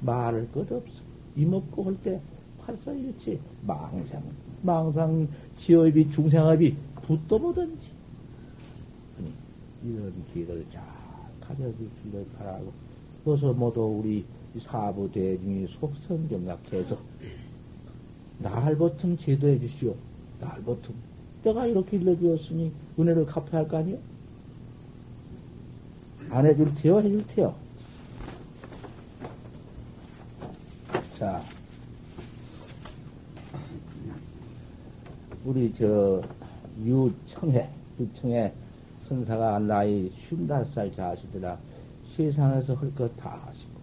[0.00, 0.90] 말을 것 없어.
[1.36, 2.20] 이먹고 할때
[2.64, 3.38] 팔사 이렇지.
[3.64, 4.22] 망상,
[4.62, 5.28] 망상,
[5.58, 7.89] 지업이, 중생업이 붙도 보든지.
[9.84, 10.82] 이런 길을 잘
[11.40, 12.72] 가져주기를 바라고.
[13.24, 14.24] 그래서 모두 우리
[14.60, 16.98] 사부 대중이 속선경각해서
[18.38, 19.94] 날보통 제도해 주시오.
[20.40, 20.94] 날보통.
[21.44, 23.98] 내가 이렇게 일러주었으니 은혜를 갚아야 할 거 아니요?
[26.30, 26.98] 안 해줄 테요?
[27.00, 27.54] 해줄 테요?
[31.18, 31.42] 자,
[35.44, 36.22] 우리 저
[36.84, 38.52] 유청해, 유청해
[39.10, 41.58] 선사가 나이 쉰다섯 살 자시더라
[42.16, 43.80] 세상에서 할 것 다 하시고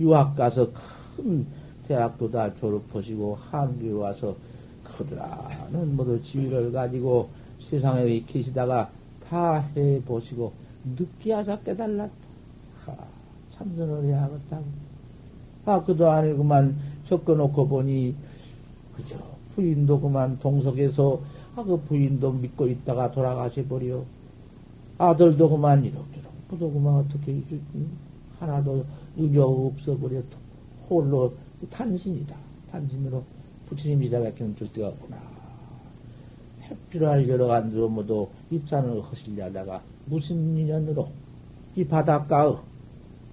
[0.00, 0.70] 유학 가서
[1.16, 1.46] 큰
[1.88, 4.36] 대학도 다 졸업하시고 한국에 와서
[4.84, 7.30] 커다란 모두 지위를 가지고
[7.70, 8.90] 세상에 계시다가
[9.28, 10.52] 다 해보시고
[10.98, 12.10] 늦게하자 깨달았다.
[12.84, 12.96] 하,
[13.54, 14.64] 참선을 해야겠다고.
[15.64, 16.76] 아, 그도 아니구만
[17.08, 18.14] 적어놓고 보니,
[18.96, 19.16] 그죠.
[19.54, 21.22] 부인도 그만 동석에서,
[21.54, 24.02] 아, 그 부인도 믿고 있다가 돌아가셔버려.
[24.98, 27.42] 아들도 그만 이렇게, 그도 그만 어떻게,
[28.38, 28.84] 하나도
[29.16, 30.22] 의료 없어버려.
[30.88, 31.34] 홀로
[31.70, 32.36] 탄신이다.
[32.70, 33.22] 탄신으로
[33.68, 35.32] 부처님 이자밖에 줄 데가 없구나.
[36.90, 41.08] 필요할 여러 간으로 모두 입산을 허실려다가 무슨 인연으로
[41.76, 42.56] 이 바닷가의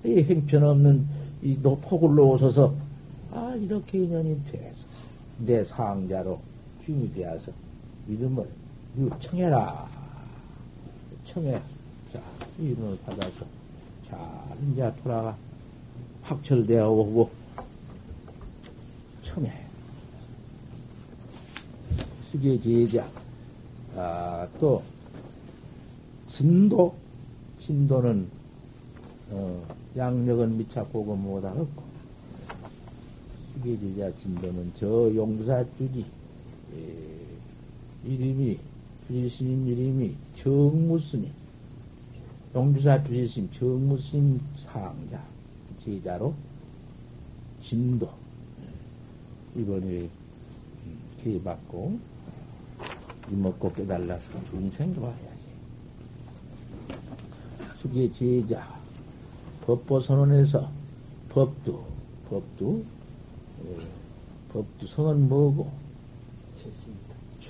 [0.06, 1.06] 이 행편없는
[1.42, 2.74] 이 폭을 놓으셔서
[3.32, 4.78] 아 이렇게 인연이 돼서
[5.38, 6.40] 내 상자로
[6.86, 7.52] 주인이 되어서
[8.10, 8.50] 이름을
[9.22, 9.88] 청해라.
[11.26, 11.62] 청해.
[12.12, 12.22] 자
[12.58, 13.46] 이름을 받아서
[14.10, 15.38] 자 이제 돌아가
[16.24, 17.30] 확철되어 오고.
[19.24, 19.52] 청해.
[22.32, 23.08] 수계 제자.
[23.96, 24.84] 아, 또
[26.32, 26.96] 진도.
[27.60, 28.28] 진도는
[29.30, 29.64] 어,
[29.96, 31.84] 양력은 미차 고고 못하겠고.
[33.54, 36.06] 수계제자 진도는 저 용사 주지.
[36.74, 37.19] 예,
[38.06, 38.60] 이름이
[39.08, 41.32] 주지스님 이름이 정무스님
[42.56, 45.24] 용주사 주지스님 정무스님 상자
[45.84, 46.34] 제자로
[47.64, 48.10] 진도
[49.56, 50.10] 이번에
[51.22, 52.00] 기회 받고
[53.32, 55.20] 이먹고 깨달라서 중생 좋아야지.
[57.82, 58.80] 수계 제자,
[59.66, 60.70] 법보 선언에서
[61.30, 61.86] 법도,
[62.30, 62.84] 법도,
[63.66, 63.78] 예,
[64.52, 65.72] 법도 성은 뭐고?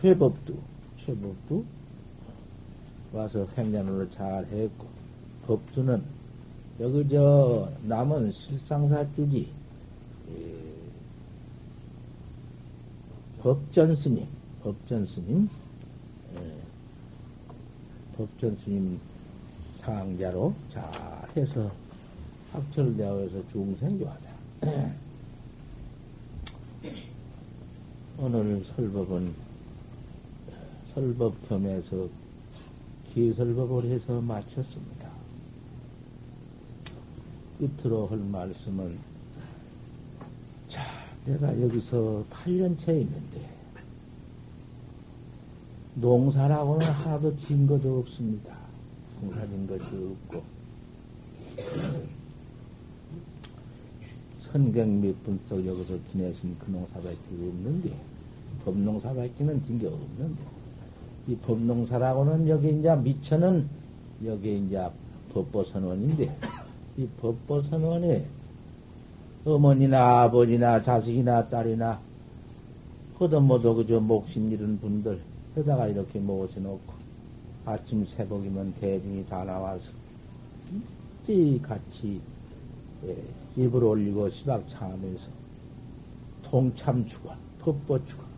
[0.01, 0.55] 최법도,
[1.05, 1.65] 최법도
[3.11, 4.87] 와서 행전을 잘 했고,
[5.45, 6.03] 법두는
[6.79, 9.51] 여기 저 남은 실상사주지,
[10.31, 10.55] 예,
[13.41, 14.25] 법전 스님,
[14.63, 15.49] 법전 스님,
[16.35, 16.55] 예.
[18.15, 18.99] 법전 스님
[19.81, 20.83] 상자로 잘
[21.35, 21.71] 해서
[22.53, 24.29] 학철되어서 중생교하다.
[28.17, 29.48] 오늘 설법은
[30.99, 32.09] 설법 겸해서
[33.13, 35.09] 기설법을 해서 마쳤습니다.
[37.57, 38.97] 끝으로 할 말씀은
[40.67, 40.83] 자,
[41.25, 43.49] 내가 여기서 8년째 있는데
[45.95, 48.55] 농사라고는 하나도 진 것도 없습니다.
[49.21, 50.43] 농사진 것이 없고.
[54.51, 57.93] 선경 몇분속 여기서 지내신 그 농사밖에 없는데,
[58.63, 60.58] 법농사밖에는 진 게 없는데,
[61.29, 63.69] 이 법농사라고는 여기 이제 미천은
[64.25, 64.89] 여기 이제
[65.31, 66.35] 법보선원인데,
[66.97, 68.25] 이 법보선원에
[69.45, 71.99] 어머니나 아버지나 자식이나 딸이나,
[73.19, 75.19] 허도 모두 그저 목심 잃은 분들,
[75.53, 76.93] 그러다가 이렇게 모셔놓고
[77.63, 79.91] 아침 새벽이면 대중이 다 나와서
[81.61, 82.19] 같이
[83.05, 83.15] 예,
[83.55, 85.25] 입을 올리고 시박 차하면서
[86.41, 88.28] 동참주건, 법보주건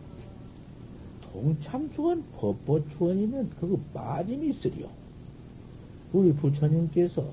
[1.32, 4.86] 동참주건, 법보주건이면 그거 빠짐이 있으리요.
[6.12, 7.24] 우리 부처님께서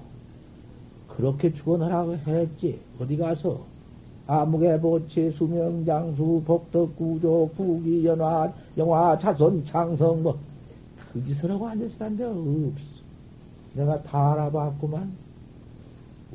[1.07, 2.79] 그렇게 주건하라고 했지.
[2.99, 3.61] 어디 가서
[4.25, 10.37] 아무개 보채 수명 장수 복덕 구조 부기 연화 영화 자손 창성
[11.25, 13.03] 짓을 하고 앉아서 한데 없어.
[13.73, 15.11] 내가 다 알아봤구만.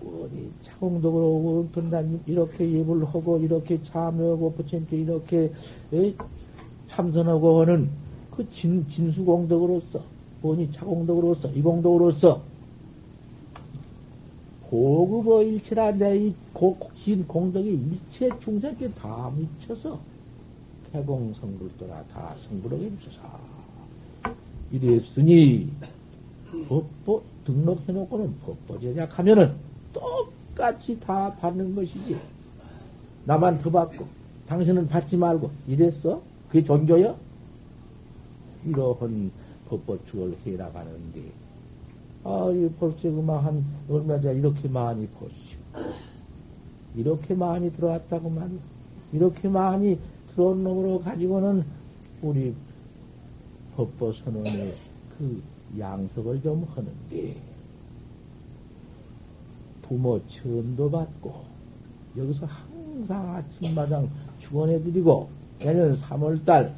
[0.04, 5.52] 어디 차공덕으로 어떤 이렇게 예불 하고 이렇게 참여하고 부처님께 이렇게
[5.92, 6.14] 에?
[6.94, 7.90] 참선하고 하는
[8.30, 10.02] 그 진, 진수공덕으로서
[10.42, 12.42] 뭐니 차공덕으로서 이공덕으로서
[14.68, 16.34] 고급어 일체라 내이
[16.96, 19.98] 진 공덕이 일체 중생께 다 미쳐서
[20.92, 23.20] 개공성불도나 다 성불하게 해주소서.
[24.72, 25.70] 이랬으니
[26.68, 29.54] 법보 등록해놓고는 법보 제작 하면은
[29.92, 32.16] 똑같이 다 받는 것이지.
[33.24, 34.06] 나만 더 받고
[34.48, 36.20] 당신은 받지 말고 이랬어?
[36.54, 37.16] 그게 존조여?
[38.64, 39.32] 이러한
[39.68, 41.20] 법보축을 해나가는데
[42.22, 45.58] 아, 이 벌써 그만 한 얼마 전에 이렇게 많이 보시오.
[46.94, 48.60] 이렇게 많이 들어왔다고 말이야.
[49.12, 49.98] 이렇게 많이
[50.28, 51.64] 들어온 놈으로 가지고는
[52.22, 52.54] 우리
[53.74, 54.76] 법보 선언의
[55.18, 55.42] 그
[55.76, 57.36] 양석을 좀 하는데
[59.82, 61.34] 부모 천도 받고
[62.16, 64.08] 여기서 항상 아침마당
[64.38, 66.74] 축원해드리고 내년 3월달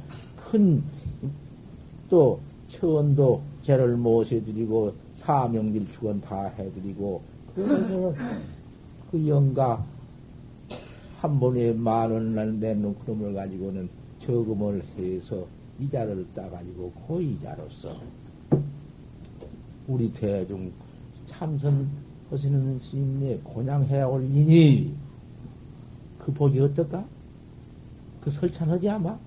[2.09, 2.39] 큰또
[2.69, 7.21] 천도 제를 모셔드리고 사명질 축원 다 해드리고
[7.53, 9.85] 그러면그 영가
[11.19, 13.89] 한 번에 만 원을 내놓은 그놈을 가지고는
[14.19, 15.45] 저금을 해서
[15.81, 17.93] 이자를 따가지고 그 이자로서
[19.85, 20.71] 우리 대중
[21.25, 21.89] 참선
[22.29, 24.95] 하시는 스님네 곤양해올 이니
[26.19, 27.16] 그 복이 어떨까?
[28.27, 29.17] 그 설찬하지 아마?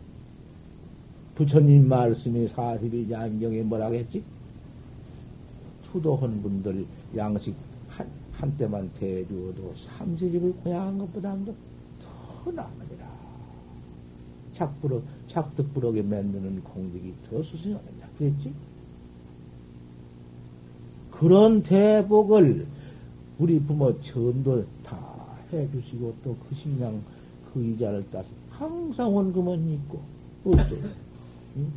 [1.34, 4.22] 부처님 말씀이 사십이 양경에 뭐라겠지?
[5.84, 6.84] 투도한 분들
[7.16, 7.54] 양식
[7.88, 11.54] 한, 한때만 대주어도 삼세집을 고양한 것보다도
[12.02, 13.10] 더 나으리라.
[14.52, 18.06] 착부러, 착득부럭에 만드는 공덕이 더 수승하느냐.
[18.18, 18.52] 그랬지?
[21.10, 22.66] 그런 대복을
[23.38, 24.98] 우리 부모 전도 다
[25.50, 27.00] 해주시고 또그 식량
[27.54, 28.28] 그 이자를 따서
[28.60, 30.00] 항상 원금은 있고
[30.44, 30.76] 어때?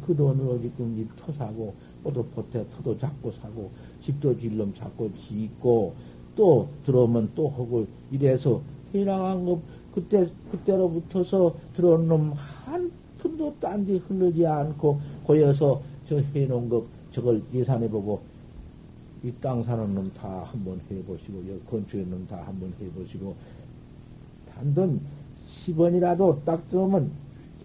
[0.06, 1.74] 그 돈으로 지금 터 사고
[2.04, 3.72] 포도 포테 터도 잡고 사고
[4.04, 5.94] 집도 질름 잡고 짓고
[6.36, 8.62] 또 들어오면 또 하고 이래서
[8.94, 9.60] 해나간 거
[9.96, 12.34] 그때 그때로부터서 들어온 놈
[12.66, 18.20] 한 푼도 딴 데 흐르지 않고 고여서 저 해놓은 거 저걸 예산해 보고
[19.24, 23.34] 이 땅 사는 놈 다 한번 해보시고 여기 건축해 놈다 한번 해보시고
[24.54, 25.00] 단돈
[25.66, 27.12] 10원이라도 딱 들어오면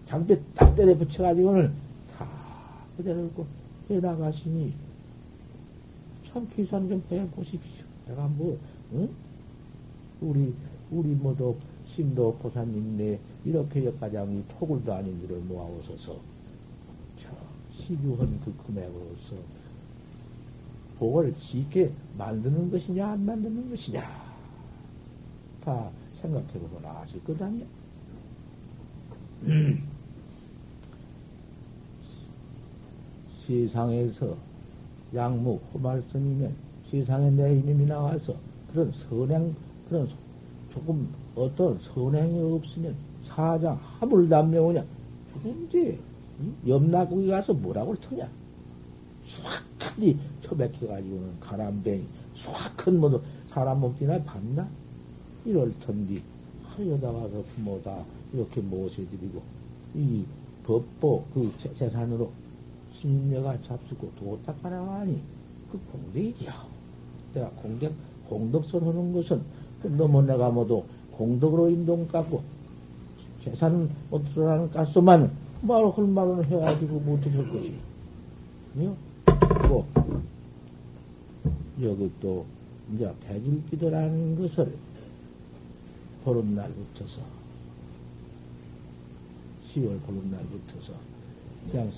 [0.07, 1.73] 장배 딱 때려 붙여가지고는
[2.17, 2.27] 다
[2.97, 3.29] 그대로
[3.91, 4.73] 해나가시니
[6.27, 7.85] 참 계산 좀 해보십시오.
[8.07, 8.59] 내가 뭐,
[8.93, 9.09] 응?
[10.21, 10.55] 우리,
[10.91, 11.57] 우리 모두
[11.95, 16.17] 신도 보사님 네 이렇게 역가장이 토굴도 아닌 일을 모아오셔서
[17.19, 17.29] 저
[17.77, 19.37] 시주한 그 금액으로서
[20.99, 24.03] 복을 지게 만드는 것이냐 안 만드는 것이냐
[25.65, 27.51] 다 생각해보면 아실 거다
[29.47, 29.89] 요.
[33.47, 34.37] 세상에서
[35.15, 36.55] 양무 호말선이면
[36.91, 38.35] 세상에 내 이름이 나와서
[38.71, 39.55] 그런 선행
[39.89, 40.09] 그런
[40.73, 42.95] 조금 어떤 선행이 없으면
[43.27, 44.85] 사장 하물담매 오냐?
[45.33, 45.99] 죽은지
[46.67, 48.29] 염라국에 가서 뭐라고 터냐?
[49.27, 52.05] 수확하니 처박혀가지고는 가람뱅이
[52.35, 54.69] 수확한 뭐도 사람 먹기나 봤나?
[55.45, 56.23] 이럴 텐디
[56.65, 59.43] 하여다 가서 부모다 이렇게 모셔드리고
[59.95, 60.25] 이
[60.65, 62.31] 법보 그 재산으로
[63.01, 65.21] 신녀가 잡수고 도 닦아나가니
[65.71, 66.53] 그 공덕이지요.
[67.35, 67.93] 내가 공덕
[68.29, 69.41] 공덕선 하는 것은
[69.97, 72.43] 너무 내가 모두 공덕으로 인동 깎고
[73.45, 75.31] 재산 못 들어가는 가스만
[75.63, 77.75] 말할 말은 해가지고 못할 것이.
[78.75, 79.87] 그리고
[81.81, 82.45] 여기 또
[82.95, 84.75] 이제 대질기도라는 것을
[86.25, 87.38] 보름날부터서
[89.75, 90.93] 10월 보름날부터서
[91.71, 91.91] 그냥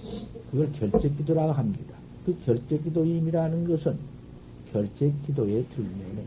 [0.51, 1.95] 그걸 결제기도라고 합니다.
[2.27, 3.99] 그 결제기도임이라는 것은
[4.73, 6.25] 결제기도에 들면은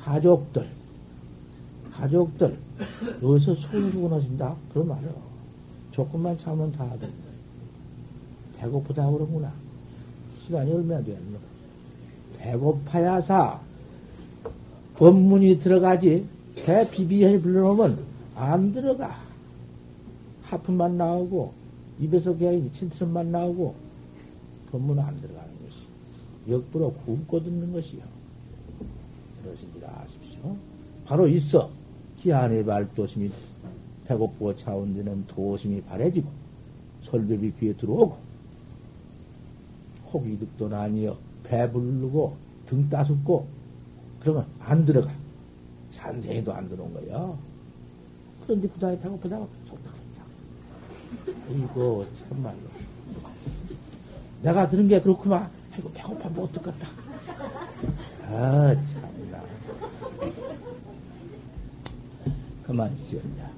[0.00, 0.68] 가족들,
[1.92, 2.56] 가족들,
[3.22, 4.56] 여기서 손을 주고 나신다?
[4.72, 5.14] 그럼 말이요.
[5.92, 7.14] 조금만 참으면 다 하던데.
[8.58, 9.52] 배고프다 그러구나.
[10.42, 11.38] 시간이 얼마나 되었노?
[12.38, 13.60] 배고파야사
[14.96, 16.26] 법문이 들어가지.
[16.56, 17.98] 배 비비해 불러놓으면
[18.36, 19.29] 안 들어가.
[20.50, 21.52] 하품만 나오고,
[22.00, 23.74] 입에서 그냥 친트름만 나오고,
[24.72, 25.78] 법문은 안 들어가는 것이.
[26.48, 28.02] 역부로 굶고 듣는 것이요.
[29.42, 30.56] 그러신줄 아십시오.
[31.06, 31.70] 바로 있어.
[32.20, 33.30] 기한의 발도심이
[34.06, 36.28] 배고프고 차온 데는 도심이 바래지고,
[37.04, 38.16] 설법이 귀에 들어오고,
[40.12, 42.36] 혹이 득도 아니여 배부르고
[42.66, 43.46] 등 따숩고,
[44.18, 45.12] 그러면 안 들어가.
[45.90, 47.36] 산생에도 안 들어온 거야.
[48.44, 49.59] 그런데 그 다음에 배고프다고.
[51.50, 52.58] 이거 참말로.
[54.42, 55.50] 내가 들은 게 그렇구만.
[55.72, 56.88] 아이고, 배고파 못 듣겠다.
[58.28, 59.42] 아, 참나.
[62.64, 63.50] 그만 지었냐.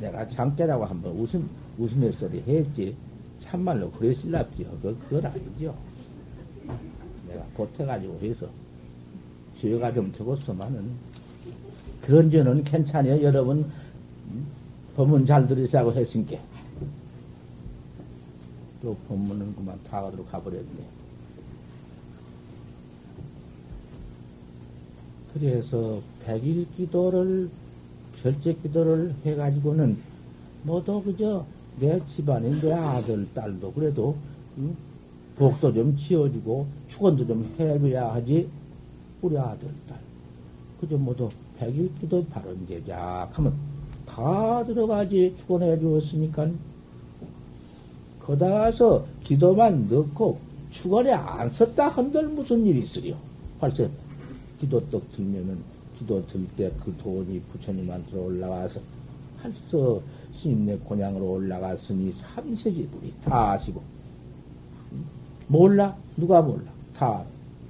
[0.00, 1.48] 내가 장깨라고 한번 웃음,
[1.78, 2.96] 웃음의 소리 했지.
[3.40, 4.66] 참말로 그랬을랍지.
[4.80, 5.74] 그, 그건 아니죠.
[7.28, 8.46] 내가 보태가지고 해서
[9.60, 10.90] 죄가 좀 되겠소만은
[12.02, 13.22] 그런 죄는 괜찮아요.
[13.22, 13.70] 여러분,
[14.96, 16.36] 법문 잘 들으시라고 했으니까.
[18.84, 20.84] 또 법문은 그만 다가도록 가버렸네.
[25.32, 27.48] 그래서 백일 기도를,
[28.22, 29.96] 결제 기도를 해가지고는
[30.64, 31.46] 모두 그저
[31.80, 34.16] 내 집안에 내 아들, 딸도 그래도,
[34.58, 34.76] 응?
[35.36, 38.48] 복도 좀 지어주고, 축원도 좀 해줘야 하지.
[39.22, 39.98] 우리 아들, 딸.
[40.80, 43.54] 그저 모두 백일 기도 바른 제작 하면
[44.06, 46.50] 다 들어가지 축원해 주었으니까
[48.26, 50.38] 거다 가서 기도만 넣고
[50.70, 53.14] 축원에 안 썼다 한들 무슨 일이 있으려
[53.60, 53.86] 벌써
[54.60, 55.58] 기도 떡 들면은
[55.98, 58.80] 기도 들 때 그 돈이 부처님한테 올라와서
[59.40, 60.00] 벌써
[60.34, 63.80] 스님네 곤양으로 올라갔으니 삼세지불이 다 아시고.
[65.46, 65.94] 몰라?
[66.16, 66.64] 누가 몰라?
[66.96, 67.22] 다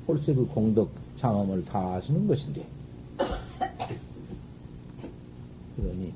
[0.07, 2.65] 벌써 그 공덕 장엄을 다 아시는 것인데.
[5.77, 6.13] 그러니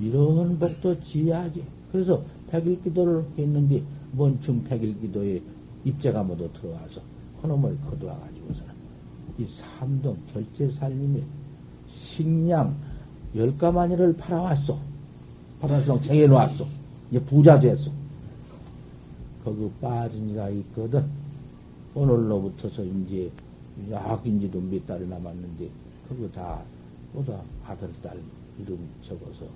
[0.00, 1.62] 이런 법도 지어야지.
[1.92, 2.22] 그래서
[2.54, 3.82] 백일 기도를 했는데
[4.12, 5.42] 뭔쯤 백일 기도에
[5.84, 7.00] 입제가 모두 들어와서
[7.42, 8.72] 그놈을 거두어가지고서는
[9.38, 11.20] 이 삼동 결제 살림에
[11.88, 12.76] 식량
[13.34, 14.78] 열가마니를 팔아왔어.
[15.60, 16.64] 팔아서 쟁여놓았어.
[17.10, 17.90] 이제 부자 됐어.
[19.44, 21.04] 거기 빠진 이가 있거든.
[21.92, 23.32] 오늘로부터서 이제
[23.90, 25.68] 약인지도 몇 달이 남았는데
[26.08, 26.62] 그거 다
[27.12, 28.16] 보다 아들 딸
[28.60, 29.46] 이름 적어서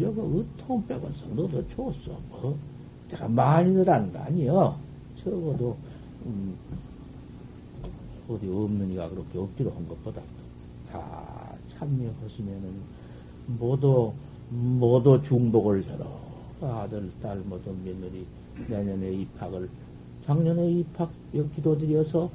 [0.00, 2.18] 여기 어통 빼고서 너도 줬어.
[2.28, 2.58] 뭐
[3.10, 4.78] 내가 많이 늘한 거 아니여.
[5.22, 5.76] 적어도
[6.26, 6.54] 음,
[8.28, 10.20] 어디 없는 이가 그렇게 없기로 한 것보다
[10.90, 12.72] 다 참여하시면은
[13.58, 14.12] 모두
[14.50, 18.26] 모두 중복을 여러 아들 딸 모두 며느리
[18.68, 19.68] 내년에 입학을
[20.24, 21.10] 작년에 입학
[21.54, 22.30] 기도 드려서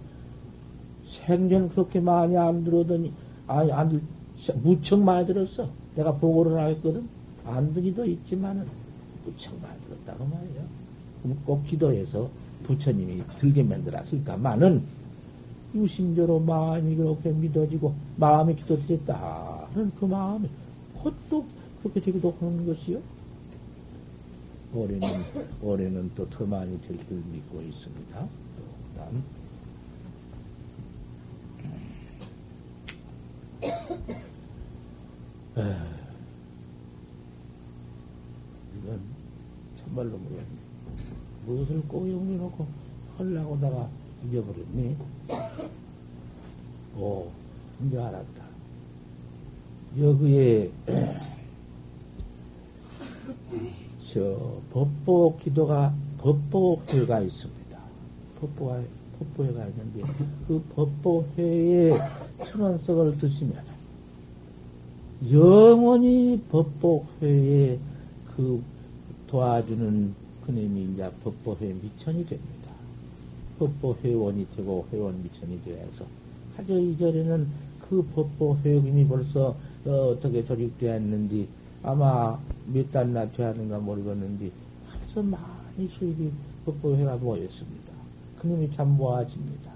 [1.26, 3.12] 생전 그렇게 많이 안 들어더니
[3.48, 4.02] 아니 안 들,
[4.62, 5.70] 무척 많이 들었어.
[5.96, 7.08] 내가 보고를 하겠거든.
[7.46, 8.66] 안 들이도 있지만은
[9.26, 10.62] 무척 많이 들었다고 말이야.
[11.24, 12.30] 그럼 꼭 기도해서
[12.64, 14.84] 부처님이 들게 만들었을까만은
[15.76, 20.50] 유심조로 마음이 그렇게 믿어지고 마음이 기도드렸다 하는 그 마음이
[21.04, 21.46] 헛도
[21.82, 23.00] 그렇게 되기도 하는 것이요.
[24.74, 25.24] 올해는
[25.62, 28.20] 올해는 또 더 많이 될 줄 믿고 있습니다.
[28.20, 28.64] 또
[28.94, 29.24] 그다음
[38.84, 39.00] 이건
[39.80, 40.46] 참말로 모르겠네.
[41.46, 42.66] 무엇을 꼭 영리놓고
[43.18, 43.90] 헐라고다가
[44.26, 44.96] 잊어버렸니?
[46.98, 47.28] 오,
[47.86, 48.44] 이제 알았다.
[50.00, 50.72] 여기에,
[54.14, 57.78] 저, 법보 기도가, 법보회가 있습니다.
[58.40, 58.82] 법보가,
[59.20, 60.02] 법보회가 있는데,
[60.48, 61.92] 그 법보회에
[62.46, 63.64] 천원석을 드시면,
[65.32, 67.80] 영원히 법보회에
[68.36, 68.64] 그
[69.32, 70.14] 도와주는
[70.46, 72.70] 그님이 이제 법보회 미천이 됩니다.
[73.58, 76.06] 법보 회원이 되고 회원 미천이 되어서
[76.58, 77.48] 하저 이전에는
[77.80, 79.56] 그 법보 회원이 벌써
[79.86, 81.48] 어, 떻게 조직되었는지
[81.82, 82.38] 아마
[82.68, 84.52] 몇 달나 되었는가 모르겠는데
[84.90, 86.30] 벌써 많이 수입이
[86.66, 87.94] 법보 회가 모였습니다.
[88.40, 89.72] 그님이 참 모아집니다.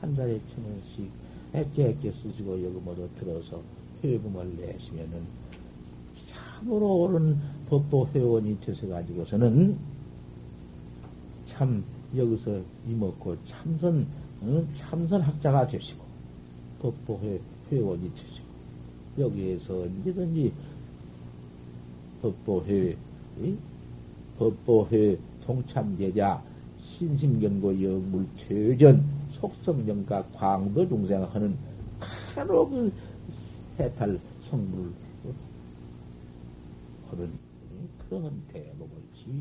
[0.00, 1.10] 한 달에 천 원씩
[1.52, 3.60] 액게 액게 쓰시고 여기 모두 들어서
[4.04, 5.22] 회금을 내시면은
[6.26, 7.36] 참으로 옳은
[7.70, 9.78] 법보 회원이 되셔가지고서는
[11.46, 11.84] 참
[12.16, 14.06] 여기서 이먹고 참선,
[14.40, 14.66] 어?
[14.76, 16.02] 참선 학자가 되시고,
[16.82, 17.40] 법보회
[17.70, 18.46] 회원이 되시고,
[19.18, 20.52] 여기에서 언제든지
[22.22, 22.96] 법보회,
[23.40, 23.56] 이?
[24.36, 25.16] 법보회
[25.46, 26.42] 동참제자,
[26.82, 31.56] 신심경고 영물 최전, 속성정가 광도 중생하는
[32.34, 32.92] 바로 그
[33.78, 34.18] 해탈
[34.50, 34.92] 성물
[37.10, 37.49] 하는
[38.10, 39.32] 그런 대목을 지고,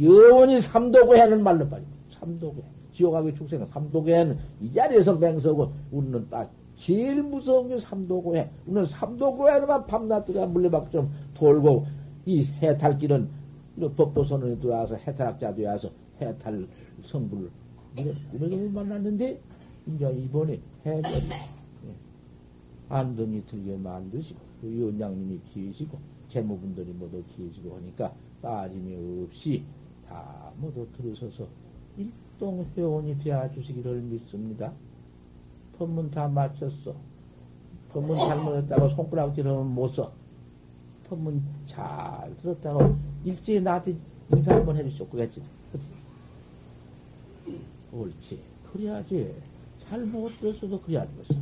[0.00, 1.96] 영원히 삼도고해는 말로 빠집니다.
[2.18, 2.66] 삼도고해.
[2.92, 8.50] 지옥하게 축생은 삼도고해는 이 자리에서 맹서고 우리는 딱 제일 무서운 게 삼도고해.
[8.66, 11.86] 우리는 삼도고해만 밤낮 들어 물레박 좀 돌고
[12.24, 13.28] 이 해탈길은
[13.96, 15.90] 법보선언에 들어와서 해탈학자 되어서
[16.20, 16.66] 해탈
[17.04, 17.50] 성불
[17.96, 19.38] 이런 걸 만났는데
[19.86, 21.94] 이제 이번에 해결이 예.
[22.88, 25.98] 안동이 들게 만드시고 그 위원장님이 계시고
[26.28, 28.12] 재무분들이 모두 계시고 하니까
[28.42, 29.64] 빠짐이 없이
[30.08, 31.46] 다 모두 들으셔서
[31.96, 34.72] 일동 회원이 되어 주시기를 믿습니다.
[35.78, 36.94] 법문 다 마쳤어.
[37.92, 40.12] 법문 잘못했다고 손가락질 하면 못 써.
[41.08, 43.96] 법문 잘 들었다고 일찍이 나한테
[44.34, 45.06] 인사 한번 해주시오.
[45.08, 45.42] 그랬지.
[47.92, 48.40] 옳지.
[48.72, 49.34] 그래야지.
[49.88, 51.34] 잘못 들었어도 그래야 되겠어.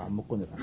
[0.00, 0.56] 밥 먹고 내가.